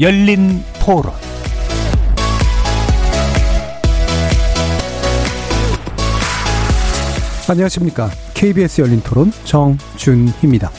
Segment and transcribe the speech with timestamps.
[0.00, 1.12] 열린 토론
[7.50, 8.08] 안녕하십니까.
[8.34, 10.70] KBS 열린 토론 정준희입니다.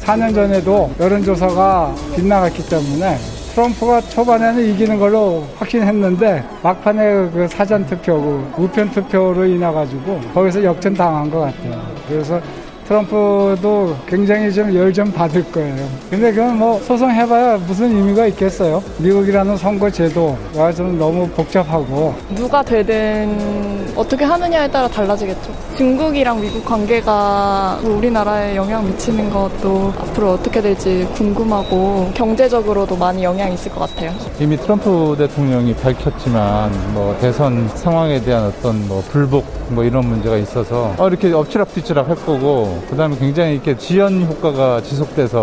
[0.00, 3.18] 4년 전에도 여론조사가 빗나갔기 때문에
[3.54, 10.64] 트럼프가 초반에는 이기는 걸로 확신했는데 막판에 그 사전 투표, 그 우편 투표로 인해 가지고 거기서
[10.64, 11.80] 역전 당한 것 같아요.
[12.08, 12.40] 그래서
[12.86, 15.88] 트럼프도 굉장히 좀 열 좀 받을 거예요.
[16.10, 18.82] 근데 그건 뭐 소송해봐야 무슨 의미가 있겠어요.
[18.98, 25.50] 미국이라는 선거 제도가 좀 너무 복잡하고 누가 되든 어떻게 하느냐에 따라 달라지겠죠.
[25.76, 33.72] 중국이랑 미국 관계가 우리나라에 영향 미치는 것도 앞으로 어떻게 될지 궁금하고 경제적으로도 많이 영향이 있을
[33.72, 34.12] 것 같아요.
[34.38, 40.94] 이미 트럼프 대통령이 밝혔지만 뭐 대선 상황에 대한 어떤 뭐 불복 뭐 이런 문제가 있어서
[40.98, 45.40] 어, 이렇게 엎치락뒤치락 할 거고 그 다음에 굉장히 이렇게 지연 효과가 지속돼서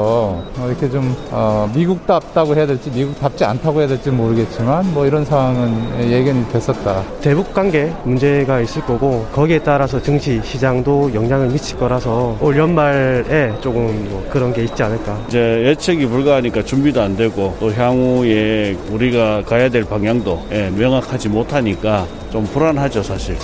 [0.57, 6.11] 어, 이렇게 좀 어, 미국답다고 해야 될지 미국답지 않다고 해야 될지 모르겠지만 뭐 이런 상황은
[6.11, 7.03] 예견이 됐었다.
[7.21, 14.07] 대북 관계 문제가 있을 거고 거기에 따라서 증시 시장도 영향을 미칠 거라서 올 연말에 조금
[14.09, 15.17] 뭐 그런 게 있지 않을까.
[15.27, 22.05] 이제 예측이 불가하니까 준비도 안 되고 또 향후에 우리가 가야 될 방향도 예, 명확하지 못하니까
[22.31, 23.35] 좀 불안하죠 사실.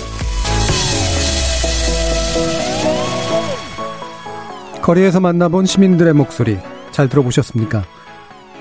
[4.88, 6.56] 거리에서 만나본 시민들의 목소리
[6.92, 7.84] 잘 들어보셨습니까?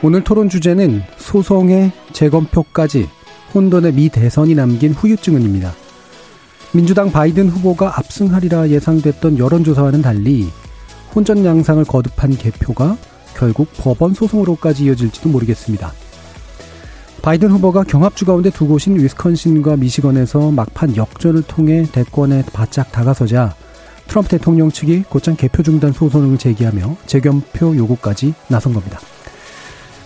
[0.03, 3.08] 오늘 토론 주제는 소송의 재검표까지
[3.56, 5.72] 혼돈의 미 대선이 남긴 후유증은입니다.
[6.73, 10.50] 민주당 바이든 후보가 압승하리라 예상됐던 여론조사와는 달리
[11.16, 12.98] 혼전 양상을 거듭한 개표가
[13.33, 15.94] 결국 법원 소송으로까지 이어질지도 모르겠습니다.
[17.22, 23.55] 바이든 후보가 경합주 가운데 두 곳인 위스콘신과 미시건에서 막판 역전을 통해 대권에 바짝 다가서자
[24.17, 29.00] 트럼프 대통령 측이 곧장 개표 중단 소송을 제기하며 재검표 요구까지 나선 겁니다.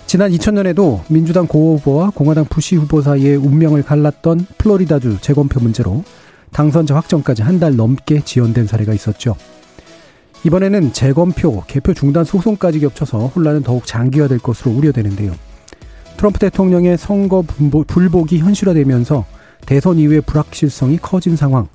[0.05, 6.03] 지난 2000년에도 민주당 고 후보와 공화당 부시 후보 사이의 운명을 갈랐던 플로리다주 재검표 문제로
[6.51, 9.37] 당선자 확정까지 한 달 넘게 지연된 사례가 있었죠.
[10.43, 15.33] 이번에는 재검표, 개표 중단 소송까지 겹쳐서 혼란은 더욱 장기화될 것으로 우려되는데요.
[16.17, 17.45] 트럼프 대통령의 선거
[17.87, 19.23] 불복이 현실화되면서
[19.65, 21.69] 대선 이후의 불확실성이 커진 상황.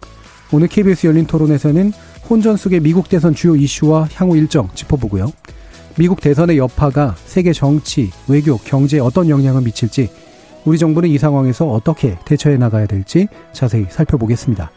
[0.53, 1.93] 오늘 KBS 열린 토론에서는
[2.29, 5.33] 혼전 속의 미국 대선 주요 이슈와 향후 일정 짚어보고요.
[5.99, 10.11] 미국 대선의 여파가 세계 정치, 외교, 경제에 어떤 영향을 미칠지,
[10.65, 14.71] 우리 정부는 이 상황에서 어떻게 대처해 나가야 될지 자세히 살펴보겠습니다.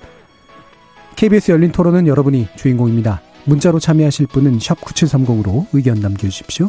[1.16, 3.22] KBS 열린 토론은 여러분이 주인공입니다.
[3.46, 6.68] 문자로 참여하실 분은 9730으로 의견 남겨주십시오.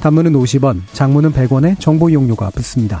[0.00, 3.00] 단문은 50원, 장문은 100원에 정보 이용료가 붙습니다.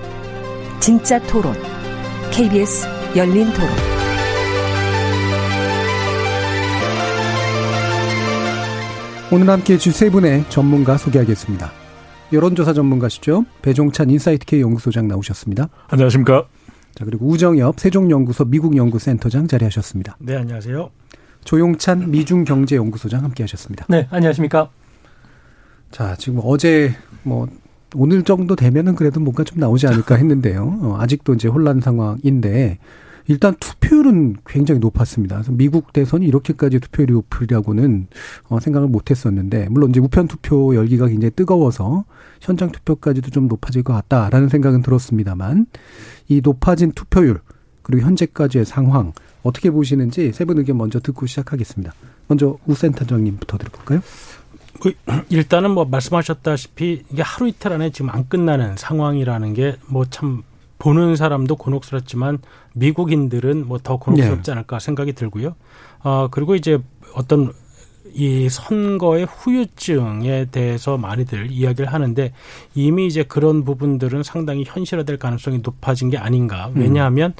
[0.81, 1.53] 진짜 토론,
[2.31, 3.69] KBS 열린 토론.
[9.31, 11.71] 오늘 함께 해줄 세 분의 전문가 소개하겠습니다.
[12.33, 13.45] 여론조사 전문가시죠.
[13.61, 15.69] 배종찬 인사이트K 연구소장 나오셨습니다.
[15.87, 16.47] 안녕하십니까.
[16.95, 20.17] 자, 그리고 우정엽 세종연구소 미국연구센터장 자리하셨습니다.
[20.17, 20.89] 네, 안녕하세요.
[21.45, 23.85] 조용찬 미중경제연구소장 함께 하셨습니다.
[23.87, 24.71] 네, 안녕하십니까.
[25.91, 27.47] 자, 지금 어제 뭐
[27.95, 30.79] 오늘 정도 되면은 그래도 뭔가 좀 나오지 않을까 했는데요.
[30.81, 32.77] 어, 아직도 이제 혼란 상황인데
[33.27, 35.35] 일단 투표율은 굉장히 높았습니다.
[35.35, 38.07] 그래서 미국 대선이 이렇게까지 투표율이 높으리라고는
[38.49, 42.05] 어, 생각을 못했었는데 물론 이제 우편 투표 열기가 굉장히 뜨거워서
[42.41, 45.67] 현장 투표까지도 좀 높아질 것 같다라는 생각은 들었습니다만
[46.29, 47.41] 이 높아진 투표율
[47.83, 49.13] 그리고 현재까지의 상황
[49.43, 51.93] 어떻게 보시는지 세 분 의견 먼저 듣고 시작하겠습니다.
[52.27, 54.01] 먼저 우 센터장님부터 들어볼까요?
[54.81, 54.93] 그
[55.29, 60.43] 일단은 뭐 말씀하셨다시피 이게 하루 이틀 안에 지금 안 끝나는 상황이라는 게 뭐 참
[60.79, 62.39] 보는 사람도 곤혹스럽지만
[62.73, 64.51] 미국인들은 뭐 더 곤혹스럽지 네.
[64.53, 65.55] 않을까 생각이 들고요.
[66.03, 66.79] 어 그리고 이제
[67.13, 67.53] 어떤
[68.13, 72.31] 이 선거의 후유증에 대해서 많이들 이야기를 하는데
[72.75, 76.71] 이미 이제 그런 부분들은 상당히 현실화될 가능성이 높아진 게 아닌가.
[76.75, 77.33] 왜냐하면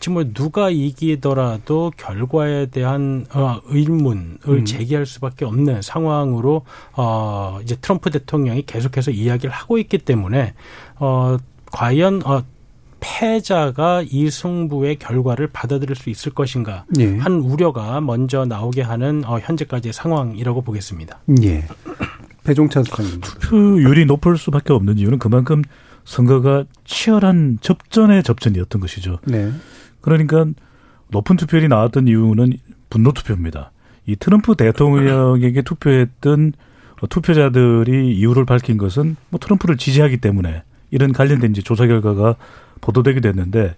[0.00, 4.64] 지금 뭐 누가 이기더라도 결과에 대한 어, 의문을 음.
[4.64, 6.62] 제기할 수밖에 없는 상황으로
[6.94, 10.54] 어 이제 트럼프 대통령이 계속해서 이야기를 하고 있기 때문에
[10.96, 11.36] 어
[11.72, 12.42] 과연 어
[13.00, 17.16] 패자가 이 승부의 결과를 받아들일 수 있을 것인가 예.
[17.16, 21.20] 한 우려가 먼저 나오게 하는 어, 현재까지의 상황이라고 보겠습니다.
[21.42, 21.64] 예.
[22.44, 23.20] 배종찬 수장님.
[23.20, 25.62] 투표율이 높을 수밖에 없는 이유는 그만큼
[26.04, 29.18] 선거가 치열한 접전의 접전이었던 것이죠.
[29.24, 29.52] 네.
[30.00, 30.46] 그러니까
[31.08, 32.54] 높은 투표율이 나왔던 이유는
[32.88, 33.72] 분노 투표입니다.
[34.06, 36.54] 이 트럼프 대통령에게 투표했던
[37.10, 42.36] 투표자들이 이유를 밝힌 것은 뭐 트럼프를 지지하기 때문에 이런 관련된 이제 조사 결과가
[42.80, 43.76] 보도되게 됐는데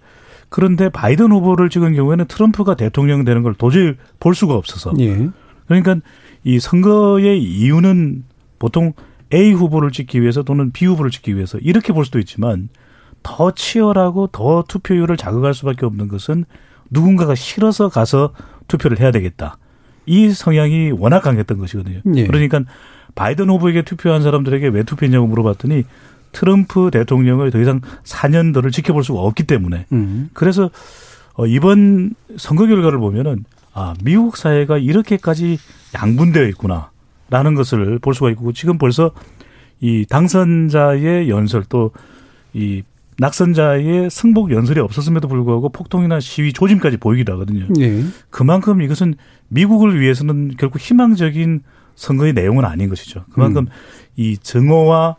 [0.49, 5.29] 그런데 바이든 후보를 찍은 경우에는 트럼프가 대통령 되는 걸 도저히 볼 수가 없어서 예.
[5.67, 5.95] 그러니까
[6.43, 8.23] 이 선거의 이유는
[8.59, 8.93] 보통
[9.33, 12.69] A 후보를 찍기 위해서 또는 B 후보를 찍기 위해서 이렇게 볼 수도 있지만
[13.23, 16.45] 더 치열하고 더 투표율을 자극할 수밖에 없는 것은
[16.89, 18.33] 누군가가 싫어서 가서
[18.67, 19.57] 투표를 해야 되겠다.
[20.05, 22.01] 이 성향이 워낙 강했던 것이거든요.
[22.15, 22.25] 예.
[22.25, 22.63] 그러니까
[23.15, 25.83] 바이든 후보에게 투표한 사람들에게 왜 투표했냐고 물어봤더니
[26.31, 30.29] 트럼프 대통령을 더 이상 4년도를 지켜볼 수가 없기 때문에 음.
[30.33, 30.69] 그래서
[31.33, 35.57] 어, 이번 선거 결과를 보면은 아 미국 사회가 이렇게까지
[35.95, 39.11] 양분되어 있구나라는 것을 볼 수가 있고 지금 벌써
[39.79, 41.91] 이 당선자의 연설 또
[42.53, 42.83] 이
[43.17, 47.67] 낙선자의 승복 연설이 없었음에도 불구하고 폭동이나 시위 조짐까지 보이기도 하거든요.
[47.79, 48.03] 예.
[48.29, 49.15] 그만큼 이것은
[49.49, 51.61] 미국을 위해서는 결국 희망적인
[51.95, 53.25] 선거의 내용은 아닌 것이죠.
[53.31, 53.67] 그만큼
[54.15, 55.17] 이 정오와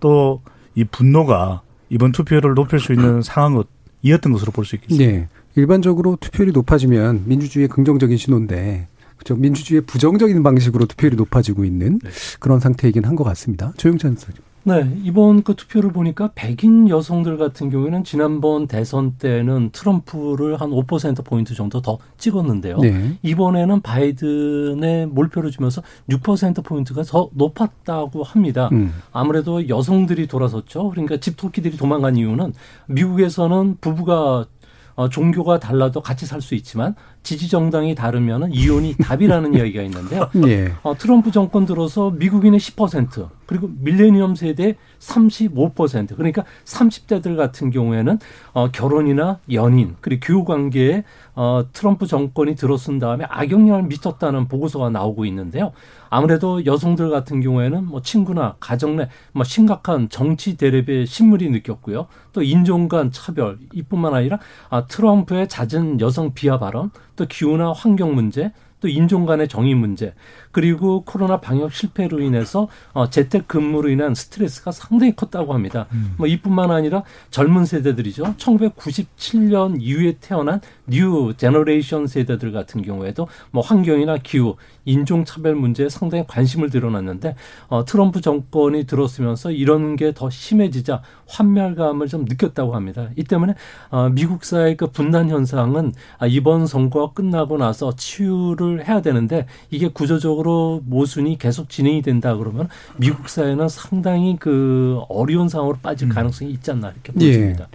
[0.00, 0.40] 또
[0.74, 5.04] 이 분노가 이번 투표율을 높일 수 있는 상황이었던 것으로 볼 수 있겠습니다.
[5.12, 5.28] 예.
[5.54, 8.88] 일반적으로 투표율이 높아지면 민주주의의 긍정적인 신호인데
[9.18, 12.10] 그죠 민주주의의 부정적인 방식으로 투표율이 높아지고 있는 네.
[12.40, 13.72] 그런 상태이긴 한 것 같습니다.
[13.76, 14.42] 조영찬 소장.
[14.64, 21.54] 네, 이번 그 투표를 보니까 백인 여성들 같은 경우에는 지난번 대선 때는 트럼프를 한 5%포인트
[21.54, 22.78] 정도 더 찍었는데요.
[22.78, 23.18] 네.
[23.22, 28.68] 이번에는 바이든의 몰표를 주면서 6%포인트가 더 높았다고 합니다.
[28.72, 28.92] 음.
[29.12, 30.90] 아무래도 여성들이 돌아섰죠.
[30.90, 32.54] 그러니까 집토끼들이 도망간 이유는
[32.86, 34.46] 미국에서는 부부가
[34.94, 40.28] 어, 종교가 달라도 같이 살 수 있지만 지지 정당이 다르면은 이혼이 답이라는 이야기가 있는데요.
[40.46, 40.72] 예.
[40.82, 48.18] 어, 트럼프 정권 들어서 미국인의 10% 그리고 밀레니엄 세대 35% 그러니까 30대들 같은 경우에는
[48.52, 51.04] 어, 결혼이나 연인 그리고 교우 관계에
[51.34, 55.72] 어, 트럼프 정권이 들어선 다음에 악영향을 미쳤다는 보고서가 나오고 있는데요.
[56.14, 62.06] 아무래도 여성들 같은 경우에는 뭐 친구나 가정 내 뭐 심각한 정치 대립의 신물이 느꼈고요.
[62.32, 64.38] 또 인종 간 차별 이뿐만 아니라
[64.68, 70.12] 아, 트럼프의 잦은 여성 비하 발언, 또 기후나 환경 문제, 또 인종 간의 정의 문제,
[70.50, 75.86] 그리고 코로나 방역 실패로 인해서 어, 재택 근무로 인한 스트레스가 상당히 컸다고 합니다.
[76.16, 78.34] 뭐 이뿐만 아니라 젊은 세대들이죠.
[78.36, 86.24] 1997년 이후에 태어난 new generation 세대들 같은 경우에도 뭐 환경이나 기후, 인종 차별 문제에 상당히
[86.26, 87.34] 관심을 드러났는데
[87.68, 93.08] 어, 트럼프 정권이 들었으면서 이런 게 더 심해지자 환멸감을 좀 느꼈다고 합니다.
[93.16, 93.54] 이 때문에
[93.90, 99.88] 어, 미국 사회의 그 분단 현상은 아, 이번 선거가 끝나고 나서 치유를 해야 되는데 이게
[99.88, 102.68] 구조적으로 모순이 계속 진행이 된다 그러면
[102.98, 107.68] 미국 사회는 상당히 그 어려운 상황으로 빠질 가능성이 있지 않나 이렇게 보입니다.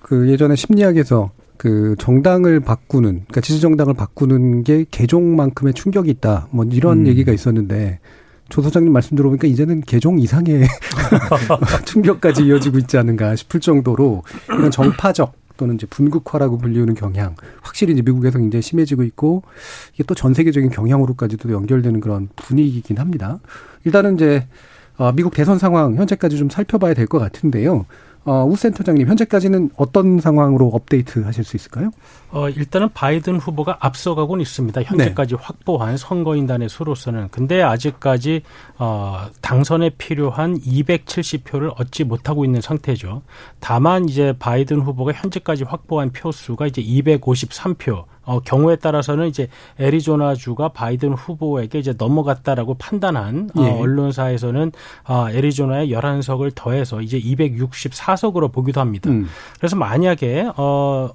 [0.00, 1.30] 그 예전에 심리학에서
[1.64, 6.48] 그 정당을 바꾸는 그러니까 지지 정당을 바꾸는 게 개종만큼의 충격이 있다.
[6.50, 7.06] 뭐 이런 음.
[7.06, 8.00] 얘기가 있었는데
[8.50, 10.66] 조 소장님 말씀 들어보니까 이제는 개종 이상의
[11.86, 18.02] 충격까지 이어지고 있지 않은가 싶을 정도로 이런 정파적 또는 이제 분국화라고 불리우는 경향 확실히 이제
[18.02, 19.42] 미국에서 굉장히 심해지고 있고
[19.94, 23.38] 이게 또 전 세계적인 경향으로까지도 연결되는 그런 분위기이긴 합니다.
[23.84, 24.46] 일단은 이제
[24.98, 27.86] 어, 미국 대선 상황 현재까지 좀 살펴봐야 될 것 같은데요.
[28.26, 31.90] 어, 우 센터장님 현재까지는 어떤 상황으로 업데이트 하실 수 있을까요?
[32.30, 34.82] 어, 일단은 바이든 후보가 앞서가고는 있습니다.
[34.82, 37.28] 현재까지 확보한 선거인단의 수로서는.
[37.30, 38.42] 근데 아직까지
[38.78, 43.22] 어, 당선에 필요한 270표를 얻지 못하고 있는 상태죠.
[43.60, 48.04] 다만 이제 바이든 후보가 현재까지 확보한 표수가 이제 253표.
[48.24, 53.70] 어, 경우에 따라서는 이제 애리조나주가 바이든 후보에게 이제 넘어갔다라고 판단한 어, 예.
[53.70, 54.72] 언론사에서는
[55.04, 59.10] 아, 애리조나에 11석을 더해서 이제 264석으로 보기도 합니다.
[59.10, 59.26] 음.
[59.58, 61.10] 그래서 만약에 어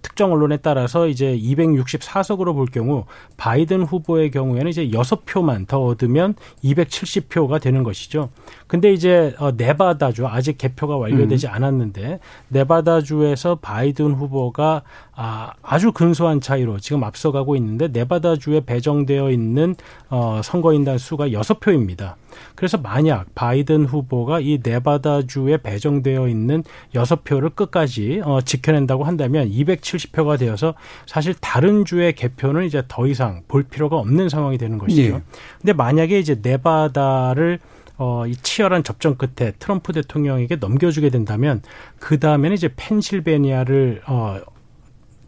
[0.00, 3.04] 특정 언론에 따라서 이제 264석으로 볼 경우
[3.36, 8.30] 바이든 후보의 경우에는 이제 6표만 더 얻으면 270표가 되는 것이죠.
[8.72, 14.80] 근데 이제 어 네바다주 아직 개표가 완료되지 않았는데 네바다주에서 바이든 후보가
[15.14, 19.74] 아 아주 근소한 차이로 지금 앞서가고 있는데 네바다주에 배정되어 있는
[20.08, 22.14] 어 선거인단 수가 6표입니다.
[22.54, 26.64] 그래서 만약 바이든 후보가 이 네바다주에 배정되어 있는
[26.94, 30.72] 여섯 표를 끝까지 어, 지켜낸다고 한다면 270표가 되어서
[31.04, 35.02] 사실 다른 주의 개표는 이제 더 이상 볼 필요가 없는 상황이 되는 것이죠.
[35.02, 35.22] 예.
[35.60, 37.58] 근데 만약에 이제 네바다를
[38.04, 41.62] 어, 이 치열한 접전 끝에 트럼프 대통령에게 넘겨주게 된다면
[42.00, 44.40] 그 다음에는 이제 펜실베니아를 어,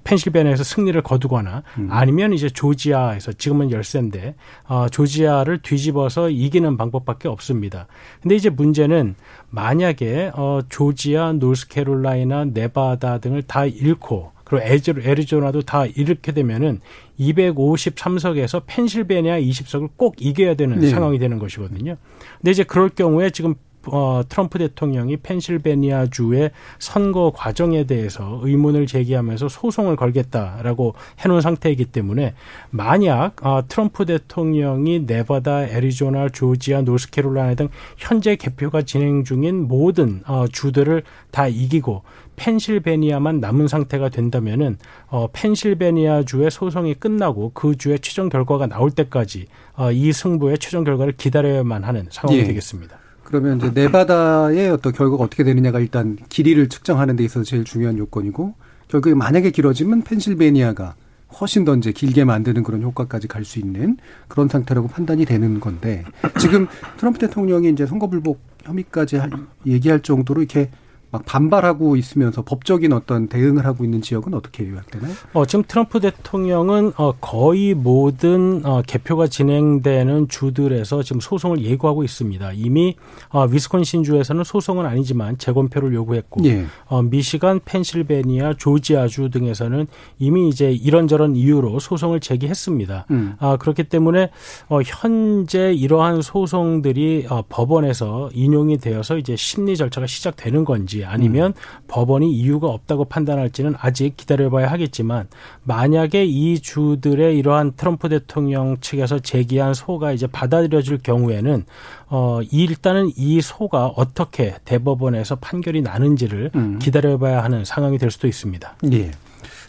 [0.03, 1.89] 펜실베니아에서 승리를 거두거나 음.
[1.91, 4.35] 아니면 이제 조지아에서 지금은 열세인데
[4.67, 7.87] 어, 조지아를 뒤집어서 이기는 방법밖에 없습니다.
[8.21, 9.15] 근데 이제 문제는
[9.51, 16.81] 만약에 어, 조지아, 노스캐롤라이나, 네바다 등을 다 잃고 그리고 애저- 애리조나도 다 이렇게 되면은
[17.21, 20.89] 253석에서 펜실베니아 20석을 꼭 이겨야 되는 네.
[20.89, 21.97] 상황이 되는 것이거든요.
[22.39, 23.55] 근데 이제 그럴 경우에 지금
[23.87, 32.35] 어, 트럼프 대통령이 펜실베니아 주의 선거 과정에 대해서 의문을 제기하면서 소송을 걸겠다라고 해놓은 상태이기 때문에
[32.71, 40.47] 만약 어, 트럼프 대통령이 네바다, 애리조나, 조지아, 노스캐롤라이나 등 현재 개표가 진행 중인 모든 어,
[40.51, 42.03] 주들을 다 이기고
[42.37, 49.47] 펜실베니아만 남은 상태가 된다면은 어, 펜실베니아 주의 소송이 끝나고 그 주의 최종 결과가 나올 때까지
[49.77, 52.45] 어, 이 승부의 최종 결과를 기다려야만 하는 상황이 예.
[52.45, 52.99] 되겠습니다.
[53.25, 58.55] 그러면 이제 네바다의 어떤 결과가 어떻게 되느냐가 일단 길이를 측정하는 데 있어서 제일 중요한 요건이고
[58.89, 60.95] 결국에 만약에 길어지면 펜실베니아가
[61.41, 63.97] 훨씬 더 이제 길게 만드는 그런 효과까지 갈 수 있는
[64.29, 66.05] 그런 상태라고 판단이 되는 건데
[66.39, 69.31] 지금 트럼프 대통령이 이제 선거 불복 혐의까지 할-
[69.67, 70.71] 얘기할 정도로 이렇게
[71.15, 75.15] 막 반발하고 있으면서 법적인 어떤 대응을 하고 있는 지역은 어떻게 요약되나요?
[75.33, 82.51] 어, 지금 트럼프 대통령은 어, 거의 모든 어, 개표가 진행되는 주들에서 지금 소송을 예고하고 있습니다.
[82.55, 82.97] 이미
[83.29, 86.67] 어, 위스콘신 주에서는 소송은 아니지만 재검표를 요구했고 예.
[86.87, 89.87] 어, 미시간, 펜실베니아, 조지아주 등에서는
[90.19, 93.07] 이미 이제 이런저런 이유로 소송을 제기했습니다.
[93.13, 93.37] 음.
[93.39, 94.31] 아, 그렇기 때문에
[94.69, 101.53] 어, 현재 이러한 소송들이 어, 법원에서 인용이 되어서 이제 심리 절차가 시작되는 건지 아니면
[101.89, 105.29] 법원이 이유가 없다고 판단할지는 아직 기다려봐야 하겠지만
[105.63, 111.65] 만약에 이 주들의 이러한 트럼프 대통령 측에서 제기한 소가 이제 받아들여질 경우에는
[112.09, 116.79] 어, 일단은 이 소가 어떻게 대법원에서 판결이 나는지를 음.
[116.81, 118.77] 기다려봐야 하는 상황이 될 수도 있습니다.
[118.93, 119.11] 예.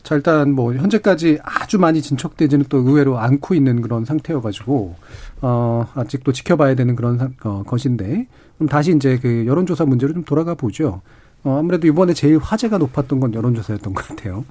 [0.03, 4.93] 자, 일단 뭐 현재까지 아주 많이 진척되지는 또 의외로 않고 있는 그런 상태여가지고
[5.41, 8.27] 어 아직도 지켜봐야 되는 그런 상- 어, 것인데
[8.57, 11.01] 그럼 다시 이제 그 여론조사 문제로 좀 돌아가 보죠.
[11.45, 14.43] 어 아무래도 이번에 제일 화제가 높았던 건 여론조사였던 것 같아요.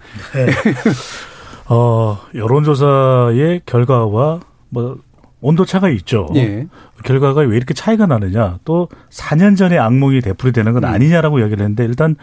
[1.67, 4.99] 어, 여론조사의 결과와 뭐
[5.41, 6.29] 온도차가 있죠.
[6.37, 6.67] 예.
[7.05, 8.59] 결과가 왜 이렇게 차이가 나느냐.
[8.65, 10.89] 또 4년 전에 악몽이 되풀이 되는 건 음.
[10.89, 12.17] 아니냐라고 얘기를 했는데 일단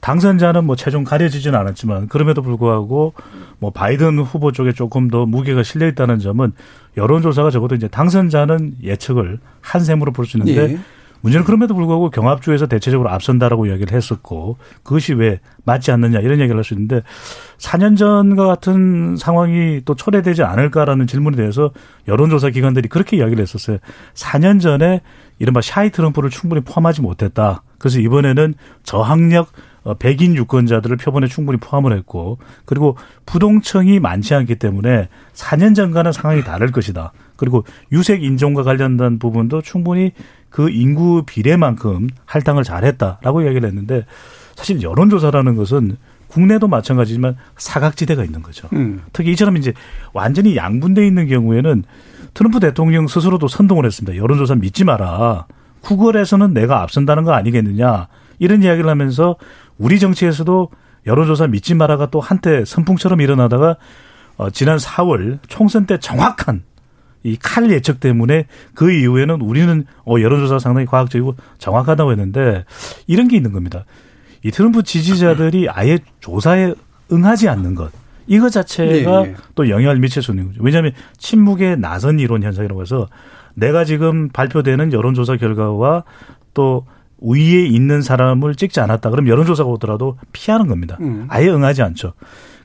[0.00, 3.14] 당선자는 뭐 최종 가려지지는 않았지만 그럼에도 불구하고
[3.58, 6.52] 뭐 바이든 후보 쪽에 조금 더 무게가 실려 있다는 점은
[6.96, 10.78] 여론조사가 적어도 이제 당선자는 예측을 한 셈으로 볼 수 있는데 예.
[11.20, 16.64] 문제는 그럼에도 불구하고 경합주에서 대체적으로 앞선다라고 이야기를 했었고 그것이 왜 맞지 않느냐 이런 얘기를 할
[16.64, 17.02] 수 있는데
[17.58, 21.70] 4년 전과 같은 상황이 또 초래되지 않을까라는 질문에 대해서
[22.06, 23.78] 여론조사 기관들이 그렇게 이야기를 했었어요.
[24.14, 25.00] 4년 전에
[25.38, 27.62] 이른바 샤이 트럼프를 충분히 포함하지 못했다.
[27.78, 29.52] 그래서 이번에는 저학력
[29.84, 32.96] 어, 백인 유권자들을 표본에 충분히 포함을 했고 그리고
[33.26, 37.12] 부동층이 많지 않기 때문에 4년 전과는 상황이 다를 것이다.
[37.36, 40.12] 그리고 유색 인종과 관련된 부분도 충분히
[40.50, 44.06] 그 인구 비례만큼 할당을 잘했다라고 이야기를 했는데
[44.54, 45.96] 사실 여론조사라는 것은
[46.28, 48.68] 국내도 마찬가지지만 사각지대가 있는 거죠.
[48.72, 49.02] 음.
[49.12, 49.72] 특히 이처럼 이제
[50.12, 51.84] 완전히 양분돼 있는 경우에는
[52.34, 54.16] 트럼프 대통령 스스로도 선동을 했습니다.
[54.16, 55.46] 여론조사 믿지 마라.
[55.80, 58.08] 구걸에서는 내가 앞선다는 거 아니겠느냐.
[58.38, 59.36] 이런 이야기를 하면서
[59.78, 60.70] 우리 정치에서도
[61.06, 63.76] 여론조사 믿지 마라가 또 한때 선풍처럼 일어나다가
[64.36, 66.62] 어, 지난 4월 총선 때 정확한
[67.24, 72.64] 이 칼 예측 때문에 그 이후에는 우리는 어, 여론조사 상당히 과학적이고 정확하다고 했는데
[73.06, 73.84] 이런 게 있는 겁니다.
[74.44, 76.74] 이 트럼프 지지자들이 아예 조사에
[77.12, 77.90] 응하지 않는 것.
[78.26, 79.34] 이거 자체가 예, 예.
[79.54, 80.60] 또 영향을 미칠 수 있는 거죠.
[80.62, 83.08] 왜냐하면 침묵의 나선 이론 현상이라고 해서
[83.54, 86.04] 내가 지금 발표되는 여론조사 결과와
[86.54, 86.86] 또
[87.20, 89.10] 위에 있는 사람을 찍지 않았다.
[89.10, 90.96] 그럼 여론조사가 오더라도 피하는 겁니다.
[91.00, 91.26] 음.
[91.28, 92.12] 아예 응하지 않죠.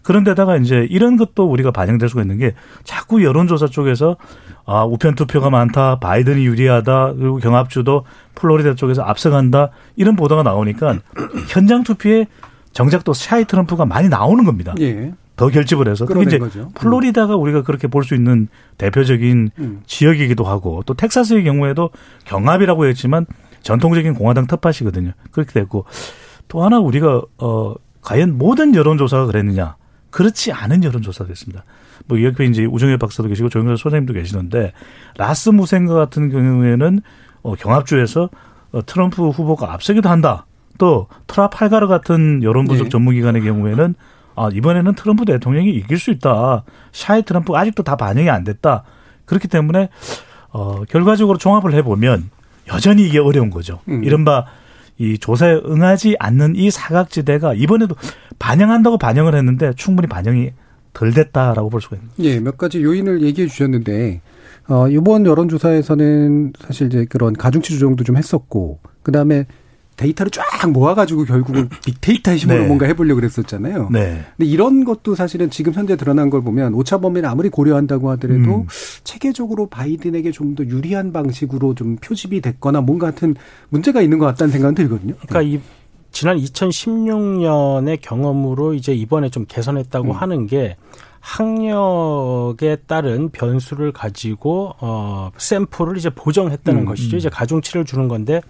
[0.03, 4.17] 그런데다가 이제 이런 것도 우리가 반영될 수가 있는 게 자꾸 여론조사 쪽에서
[4.65, 5.99] 아, 우편 투표가 많다.
[5.99, 7.13] 바이든이 유리하다.
[7.13, 8.05] 그리고 경합주도
[8.35, 9.69] 플로리다 쪽에서 앞서간다.
[9.95, 10.99] 이런 보도가 나오니까
[11.49, 12.27] 현장 투표에
[12.71, 14.73] 정작 또 샤이 트럼프가 많이 나오는 겁니다.
[14.79, 15.13] 예.
[15.35, 16.69] 더 결집을 해서 끌어낸 이제 거죠.
[16.75, 19.81] 플로리다가 우리가 그렇게 볼 수 있는 대표적인 음.
[19.87, 21.89] 지역이기도 하고 또 텍사스의 경우에도
[22.25, 23.25] 경합이라고 했지만
[23.61, 25.11] 전통적인 공화당 텃밭이거든요.
[25.31, 25.85] 그렇게 됐고
[26.49, 29.75] 또 하나 우리가 어 과연 모든 여론조사가 그랬느냐?
[30.13, 31.65] 그렇지 않은 여론조사가 됐습니다.
[32.05, 34.71] 뭐 옆에 이제 우정혜 박사도 계시고 조영선 소장님도 계시는데
[35.17, 37.01] 라스무센과 같은 경우에는
[37.41, 38.29] 어 경합주에서
[38.73, 40.45] 어 트럼프 후보가 앞서기도 한다.
[40.77, 42.89] 또 트라팔가르 같은 여론 분석 네.
[42.89, 43.95] 전문기관의 경우에는
[44.35, 46.63] 아, 이번에는 트럼프 대통령이 이길 수 있다.
[46.91, 48.83] 샤이 트럼프 아직도 다 반영이 안 됐다.
[49.25, 49.89] 그렇기 때문에
[50.49, 52.29] 어, 결과적으로 종합을 해보면
[52.67, 53.79] 여전히 이게 어려운 거죠.
[53.87, 54.03] 음.
[54.03, 54.45] 이른바
[54.97, 57.95] 이 조사에 응하지 않는 이 사각지대가 이번에도
[58.39, 60.51] 반영한다고 반영을 했는데 충분히 반영이
[60.93, 62.23] 덜 됐다라고 볼 수가 있습니다.
[62.23, 64.21] 예, 몇 가지 요인을 얘기해 주셨는데
[64.67, 69.45] 어 이번 여론조사에서는 사실 이제 그런 가중치 조정도 좀 했었고 그 다음에
[69.95, 72.67] 데이터를 쫙 모아가지고 결국은 빅데이터 힘으로 네.
[72.67, 73.89] 뭔가 해보려고 그랬었잖아요.
[73.91, 74.23] 네.
[74.37, 78.67] 근데 이런 것도 사실은 지금 현재 드러난 걸 보면 오차 범위를 아무리 고려한다고 하더라도 음.
[79.03, 83.35] 체계적으로 바이든에게 좀 더 유리한 방식으로 좀 표집이 됐거나 뭔가 같은
[83.69, 85.15] 문제가 있는 것 같다는 생각은 들거든요.
[85.27, 85.59] 그러니까 이
[86.13, 90.15] 지난 2016년의 경험으로 이제 이번에 좀 개선했다고 음.
[90.15, 90.77] 하는 게
[91.19, 97.15] 학력에 따른 변수를 가지고 어 샘플을 이제 보정했다는 음, 것이죠.
[97.15, 97.17] 음.
[97.17, 98.41] 이제 가중치를 주는 건데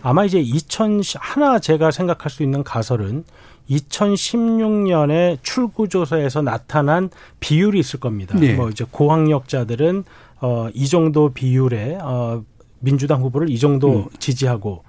[0.00, 3.24] 아마 이제 2000 하나 제가 생각할 수 있는 가설은
[3.68, 7.10] 2016년에 출구 조사에서 나타난
[7.40, 8.38] 비율이 있을 겁니다.
[8.38, 8.54] 네.
[8.54, 10.04] 뭐 이제 고학력자들은
[10.40, 12.44] 어이 정도 비율의 어
[12.78, 14.08] 민주당 후보를 이 정도 음.
[14.18, 14.84] 지지하고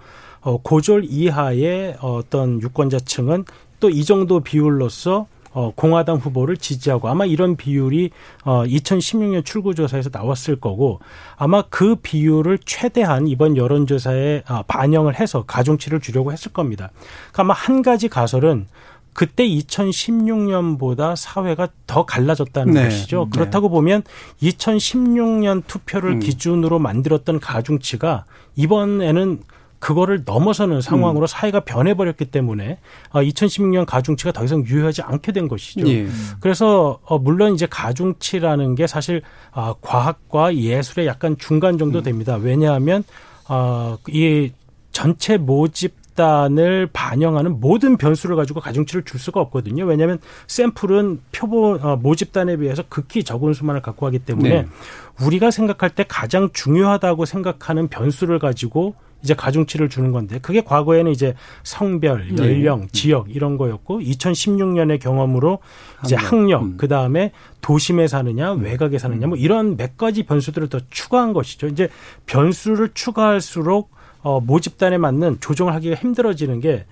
[0.49, 3.45] 어 고졸 이하의 어떤 유권자층은
[3.79, 8.11] 또 이 정도 비율로서 어, 공화당 후보를 지지하고 아마 이런 비율이
[8.43, 10.99] 어, 2016년 출구조사에서 나왔을 거고
[11.37, 16.91] 아마 그 비율을 최대한 이번 여론조사에 아, 반영을 해서 가중치를 주려고 했을 겁니다.
[17.31, 18.67] 그러니까 아마 한 가지 가설은
[19.13, 22.83] 그때 2016년보다 사회가 더 갈라졌다는 네.
[22.83, 23.27] 것이죠.
[23.31, 23.37] 네.
[23.39, 24.03] 그렇다고 보면
[24.43, 26.19] 2016년 투표를 음.
[26.19, 28.25] 기준으로 만들었던 가중치가
[28.55, 29.39] 이번에는
[29.79, 31.27] 그거를 넘어서는 상황으로 음.
[31.27, 32.79] 사회가 변해버렸기 때문에
[33.11, 35.87] 어, 2016년 가중치가 더 이상 유효하지 않게 된 것이죠.
[35.89, 36.07] 예.
[36.39, 39.21] 그래서 어, 물론 이제 가중치라는 게 사실
[39.51, 42.35] 아, 과학과 예술의 약간 중간 정도 됩니다.
[42.35, 43.03] 왜냐하면
[43.47, 44.51] 어, 이
[44.91, 49.85] 전체 모집 단을 반영하는 모든 변수를 가지고 가중치를 줄 수가 없거든요.
[49.85, 54.67] 왜냐하면 샘플은 표본 어, 모집단에 비해서 극히 적은 수만을 갖고 하기 때문에 네.
[55.21, 61.35] 우리가 생각할 때 가장 중요하다고 생각하는 변수를 가지고 이제 가중치를 주는 건데 그게 과거에는 이제
[61.63, 62.43] 성별, 네.
[62.43, 65.59] 연령, 지역 이런 거였고 2016년의 경험으로
[66.03, 66.33] 이제 학력.
[66.33, 66.77] 학력, 음.
[66.77, 71.67] 그 다음에 도심에 사느냐, 외곽에 사느냐, 뭐 이런 몇 가지 변수들을 더 추가한 것이죠.
[71.67, 71.87] 이제
[72.25, 76.85] 변수를 추가할수록 어, 모집단에 맞는 조정을 하기가 힘들어지는 게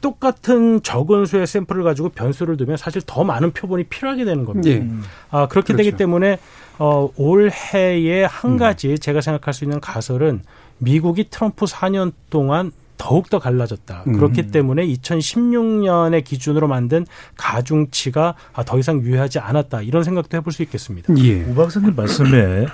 [0.00, 4.70] 똑같은 적은 수의 샘플을 가지고 변수를 두면 사실 더 많은 표본이 필요하게 되는 겁니다.
[4.70, 4.86] 예.
[5.30, 5.76] 아, 그렇게 그렇죠.
[5.78, 6.38] 되기 때문에
[6.78, 8.56] 어, 올해에 한 음.
[8.56, 10.42] 가지 제가 생각할 수 있는 가설은
[10.78, 14.04] 미국이 트럼프 4년 동안 더욱더 갈라졌다.
[14.06, 14.12] 음.
[14.14, 19.82] 그렇기 때문에 2016년의 기준으로 만든 가중치가 아, 더 이상 유효하지 않았다.
[19.82, 21.14] 이런 생각도 해볼 수 있겠습니다.
[21.18, 21.42] 예.
[21.44, 22.66] 우 박사님 말씀에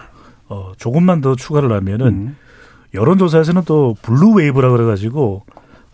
[0.48, 2.36] 어, 조금만 더 추가를 하면은 음.
[2.94, 5.44] 여론조사에서는 또 blue wave라 그래가지고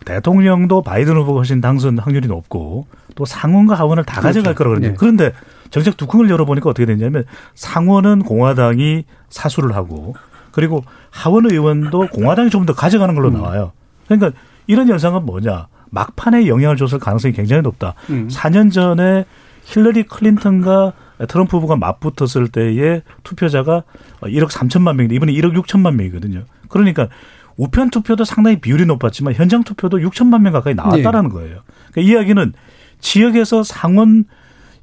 [0.05, 4.95] 대통령도 바이든 후보가 훨씬 당선 확률이 높고 또 상원과 하원을 다 가져갈 거라고 그러는데 네.
[4.97, 5.33] 그런데
[5.71, 10.15] 정작 뚜껑을 열어보니까 어떻게 됐냐면 상원은 공화당이 사수를 하고
[10.51, 13.71] 그리고 하원 의원도 공화당이 좀더 가져가는 걸로 나와요.
[14.07, 14.31] 그러니까
[14.67, 17.93] 이런 현상은 뭐냐 막판에 영향을 줬을 가능성이 굉장히 높다.
[18.09, 18.27] 음.
[18.29, 19.25] 4년 전에
[19.63, 20.93] 힐러리 클린턴과
[21.27, 23.83] 트럼프 후보가 맞붙었을 때의 투표자가
[24.21, 26.43] 1억 3천만 명인데 이번에 1억 6천만 명이거든요.
[26.69, 27.09] 그러니까
[27.57, 31.59] 우편 투표도 상당히 비율이 높았지만 현장 투표도 6천만 명 가까이 나왔다라는 거예요.
[31.91, 32.53] 그러니까 이 이야기는
[32.99, 34.23] 지역에서 상원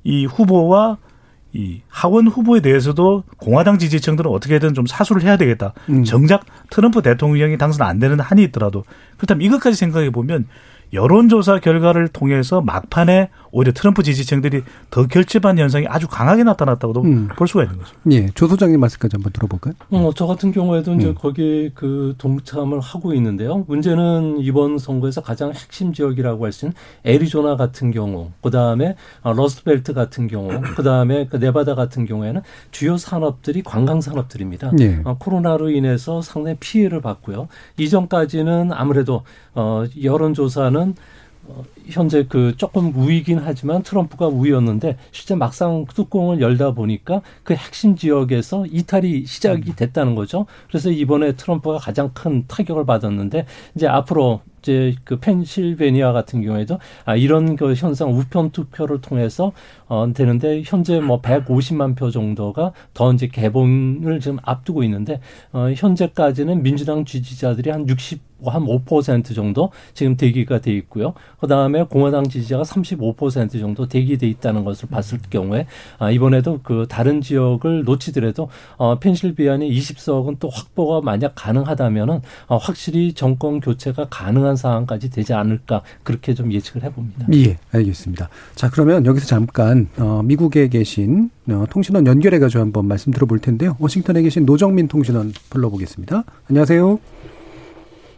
[0.05, 0.99] 이 후보와
[1.53, 5.73] 이 하원 후보에 대해서도 공화당 지지층들은 어떻게든 좀 사수를 해야 되겠다.
[5.89, 6.05] 음.
[6.05, 8.85] 정작 트럼프 대통령이 당선 안 되는 한이 있더라도
[9.17, 10.47] 그렇다면 이것까지 생각해 보면
[10.93, 17.29] 여론조사 결과를 통해서 막판에 오히려 트럼프 지지층들이 더 결집한 현상이 아주 강하게 나타났다고도 음.
[17.39, 17.95] 볼 수가 있는 거죠.
[18.11, 18.27] 예.
[18.35, 19.73] 조 소장님 말씀까지 한번 들어볼까요?
[19.93, 21.15] 어, 저 같은 경우에도 이제 음.
[21.15, 23.65] 거기에 그 동참을 하고 있는데요.
[23.67, 29.95] 문제는 이번 선거에서 가장 핵심 지역이라고 할 수 있는 애리조나 같은 경우, 그 다음에 러스트벨트
[29.95, 34.73] 같은 경우, 그 다음에 그 네바다 같은 경우에는 주요 산업들이 관광 산업들입니다.
[34.81, 35.01] 예.
[35.05, 37.49] 어, 코로나로 인해서 상당히 피해를 봤고요.
[37.79, 39.23] 이전까지는 아무래도
[39.55, 40.95] 어, 여론조사는 어,
[41.89, 48.67] 현재 그 조금 우위긴 하지만 트럼프가 우위였는데 실제 막상 뚜껑을 열다 보니까 그 핵심 지역에서
[48.67, 50.47] 이탈이 시작이 됐다는 거죠.
[50.69, 57.15] 그래서 이번에 트럼프가 가장 큰 타격을 받았는데 이제 앞으로 이제 그 펜실베니아 같은 경우에도 아
[57.15, 59.53] 이런 그 현상 우편 투표를 통해서
[59.87, 65.21] 어 되는데 현재 뭐 150만 표 정도가 더 이제 개봉을 지금 앞두고 있는데
[65.53, 71.15] 어 현재까지는 민주당 지지자들이 한 60, 한5% 정도 지금 대기가 돼 있고요.
[71.41, 75.67] 그 다음에 공화당 지지자가 35% 정도 대기돼 있다는 것을 봤을 경우에
[75.99, 83.13] 아 이번에도 그 다른 지역을 놓치더라도 어 펜실베니아의 20석은 또 확보가 만약 가능하다면은 어 확실히
[83.13, 87.27] 정권 교체가 가능한 상황까지 되지 않을까 그렇게 좀 예측을 해 봅니다.
[87.35, 88.29] 예, 알겠습니다.
[88.55, 93.77] 자, 그러면 여기서 잠깐 어, 미국에 계신 어, 통신원 연결해 가지고 한번 말씀 들어볼 텐데요.
[93.79, 96.25] 워싱턴에 계신 노정민 통신원 불러보겠습니다.
[96.49, 97.36] 안녕하세요.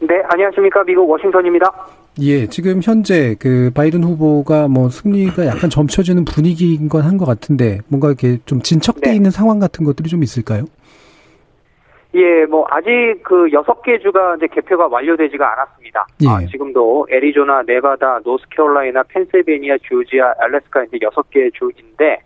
[0.01, 0.85] 네, 안녕하십니까.
[0.85, 1.67] 미국 워싱턴입니다.
[2.21, 7.79] 예, 지금 현재 그 바이든 후보가 뭐 승리가 약간 점쳐지는 분위기인 건 한 것 같은데
[7.89, 9.17] 뭔가 이렇게 좀 진척돼 네.
[9.17, 10.65] 있는 상황 같은 것들이 좀 있을까요?
[12.15, 12.91] 예, 뭐 아직
[13.23, 16.07] 그 여섯 개 주가 이제 개표가 완료되지가 않았습니다.
[16.23, 16.29] 예.
[16.29, 22.19] 아, 지금도 애리조나, 네바다, 노스캐롤라이나, 펜실베니아, 조지아, 알래스카 이제 여섯 개 주인데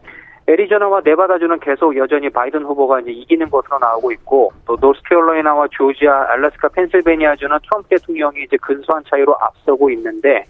[0.48, 6.32] 애리조나와 네바다 주는 계속 여전히 바이든 후보가 이제 이기는 것으로 나오고 있고 또 노스캐롤라이나와 조지아,
[6.32, 10.44] 알래스카, 펜실베니아 주는 트럼프 대통령이 이제 근소한 차이로 앞서고 있는데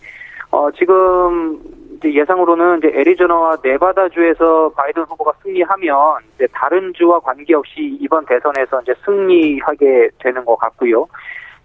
[0.50, 1.60] 어 지금
[1.96, 5.96] 이제 예상으로는 이제 애리조나와 네바다 주에서 바이든 후보가 승리하면
[6.34, 11.06] 이제 다른 주와 관계없이 이번 대선에서 이제 승리하게 되는 것 같고요.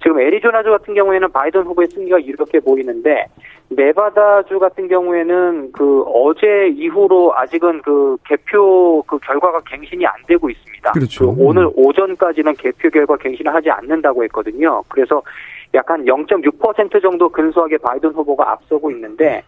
[0.07, 3.25] 지금 애리조나주 같은 경우에는 바이든 후보의 승리가 유력해 보이는데
[3.67, 10.93] 네바다주 같은 경우에는 그 어제 이후로 아직은 그 개표 그 결과가 갱신이 안 되고 있습니다.
[10.93, 11.35] 그렇죠.
[11.35, 14.81] 그 오늘 오전까지는 개표 결과 갱신을 하지 않는다고 했거든요.
[14.87, 15.21] 그래서
[15.73, 19.43] 약간 0.6% 정도 근소하게 바이든 후보가 앞서고 있는데 어,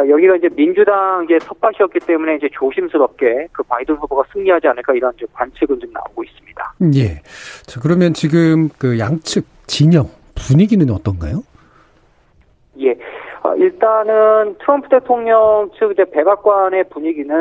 [0.00, 5.26] 여기가 이제 민주당 이제 텃밭이었기 때문에 이제 조심스럽게 그 바이든 후보가 승리하지 않을까 이런 이제
[5.32, 6.74] 관측은 좀 나오고 있습니다.
[6.96, 7.22] 예.
[7.66, 11.42] 자, 그러면 지금 그 양측 진영 분위기는 어떤가요?
[12.80, 12.90] 예.
[13.42, 17.36] 어, 일단은 트럼프 대통령 측 이제 백악관의 분위기는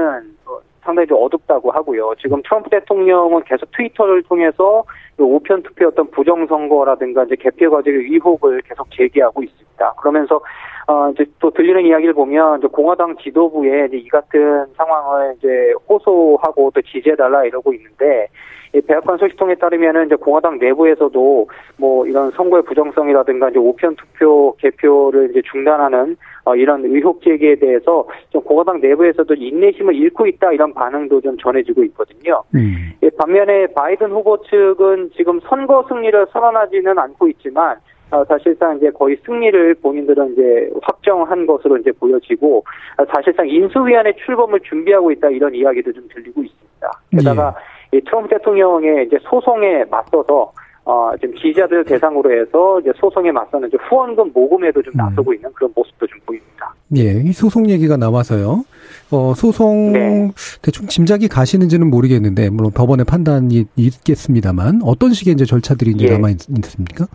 [0.45, 2.13] 어, 상당히 좀 어둡다고 하고요.
[2.21, 4.83] 지금 트럼프 대통령은 계속 트위터를 통해서
[5.15, 9.93] 그 우편 투표 어떤 부정선거라든가 이제 개표 과정의 의혹을 계속 제기하고 있습니다.
[10.01, 10.41] 그러면서
[10.87, 16.71] 어 이제 또 들리는 이야기를 보면 이제 공화당 지도부에 이제 이 같은 상황을 이제 호소하고
[16.73, 18.27] 또 지지해달라 이러고 있는데
[18.75, 25.29] 이 백악관 소식통에 따르면은 이제 공화당 내부에서도 뭐 이런 선거의 부정성이라든가 이제 우편 투표 개표를
[25.29, 31.21] 이제 중단하는 어 이런 의혹 제기에 대해서 좀 공화당 내부에서도 인내심을 잃고 있다 이런 반응도
[31.21, 32.43] 좀 전해지고 있거든요.
[32.55, 32.91] 음.
[33.03, 37.92] 예, 반면에 바이든 후보 측은 지금 선거 승리를 선언하지는 않고 있지만 어,
[38.27, 42.63] 사실상 이제 거의 승리를 본인들은 이제 확정한 것으로 이제 보여지고
[42.97, 46.91] 어, 사실상 인수위원회 출범을 준비하고 있다 이런 이야기도 좀 들리고 있습니다.
[47.11, 47.55] 게다가
[47.91, 50.51] 이 트럼프 대통령의 이제 소송에 맞서서
[50.85, 55.71] 어, 지금 기자들 대상으로 해서 이제 소송에 맞서는 이제 후원금 모금에도 좀 나서고 있는 그런
[55.73, 56.73] 모습도 좀 보입니다.
[56.97, 58.65] 예, 이 소송 얘기가 나와서요.
[59.11, 60.31] 어, 소송 네.
[60.61, 66.11] 대충 짐작이 가시는지는 모르겠는데 물론 법원의 판단이 있겠습니다만 어떤 식의 이제 절차들이 이제 예.
[66.11, 67.05] 남아 있, 있습니까?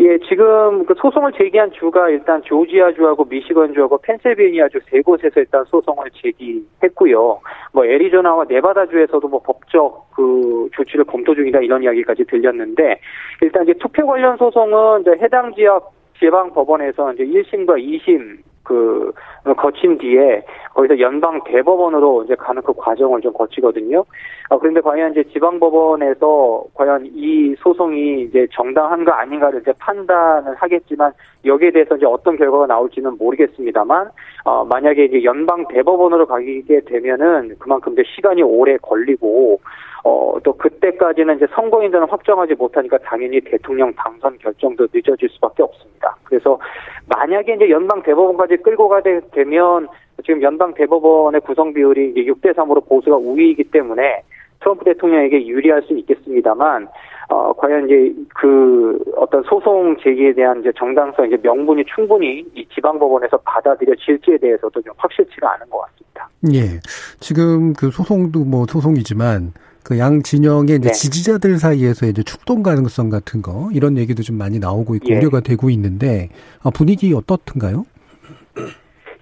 [0.00, 7.40] 예, 지금 그 소송을 제기한 주가 일단 조지아주하고 미시건주하고 펜실베니아주 세 곳에서 일단 소송을 제기했고요.
[7.74, 12.98] 뭐 애리조나와 네바다주에서도 뭐 법적 그 조치를 검토 중이다 이런 이야기까지 들렸는데
[13.42, 19.12] 일단 이제 투표 관련 소송은 이제 해당 지역 지방 법원에서 이제 1심과 2심 그
[19.56, 20.44] 거친 뒤에
[20.74, 24.04] 거기서 연방 대법원으로 이제 가는 그 과정을 좀 거치거든요.
[24.50, 31.12] 아, 그런데 과연 이제 지방 법원에서 과연 이 소송이 이제 정당한가 아닌가를 이제 판단을 하겠지만
[31.44, 34.10] 여기에 대해서 이제 어떤 결과가 나올지는 모르겠습니다만
[34.44, 39.60] 어, 만약에 이제 연방 대법원으로 가게 되면은 그만큼 이제 시간이 오래 걸리고
[40.04, 46.16] 어, 또 그때까지는 이제 선거인단을 확정하지 못하니까 당연히 대통령 당선 결정도 늦어질 수밖에 없습니다.
[46.24, 46.58] 그래서
[47.06, 49.88] 만약에 이제 연방 대법원까지 끌고 가게 되면
[50.24, 54.22] 지금 연방 대법원의 구성 비율이 이제 6대 3으로 보수가 우위이기 때문에
[54.60, 56.88] 트럼프 대통령에게 유리할 수는 있겠습니다만
[57.30, 62.98] 어, 과연 이제 그 어떤 소송 제기에 대한 이제 정당성 이제 명분이 충분히 이 지방
[62.98, 66.28] 법원에서 받아들여질지에 대해서도 좀 확실치가 않은 것 같습니다.
[66.52, 66.80] 예.
[67.20, 69.52] 지금 그 소송도 뭐 소송이지만
[69.84, 70.92] 그 양 진영의 이제 네.
[70.92, 75.18] 지지자들 사이에서 이제 축동 가능성 같은 거 이런 얘기도 좀 많이 나오고 있고 예.
[75.18, 76.28] 우려가 되고 있는데
[76.62, 77.84] 아, 분위기 어떻든가요?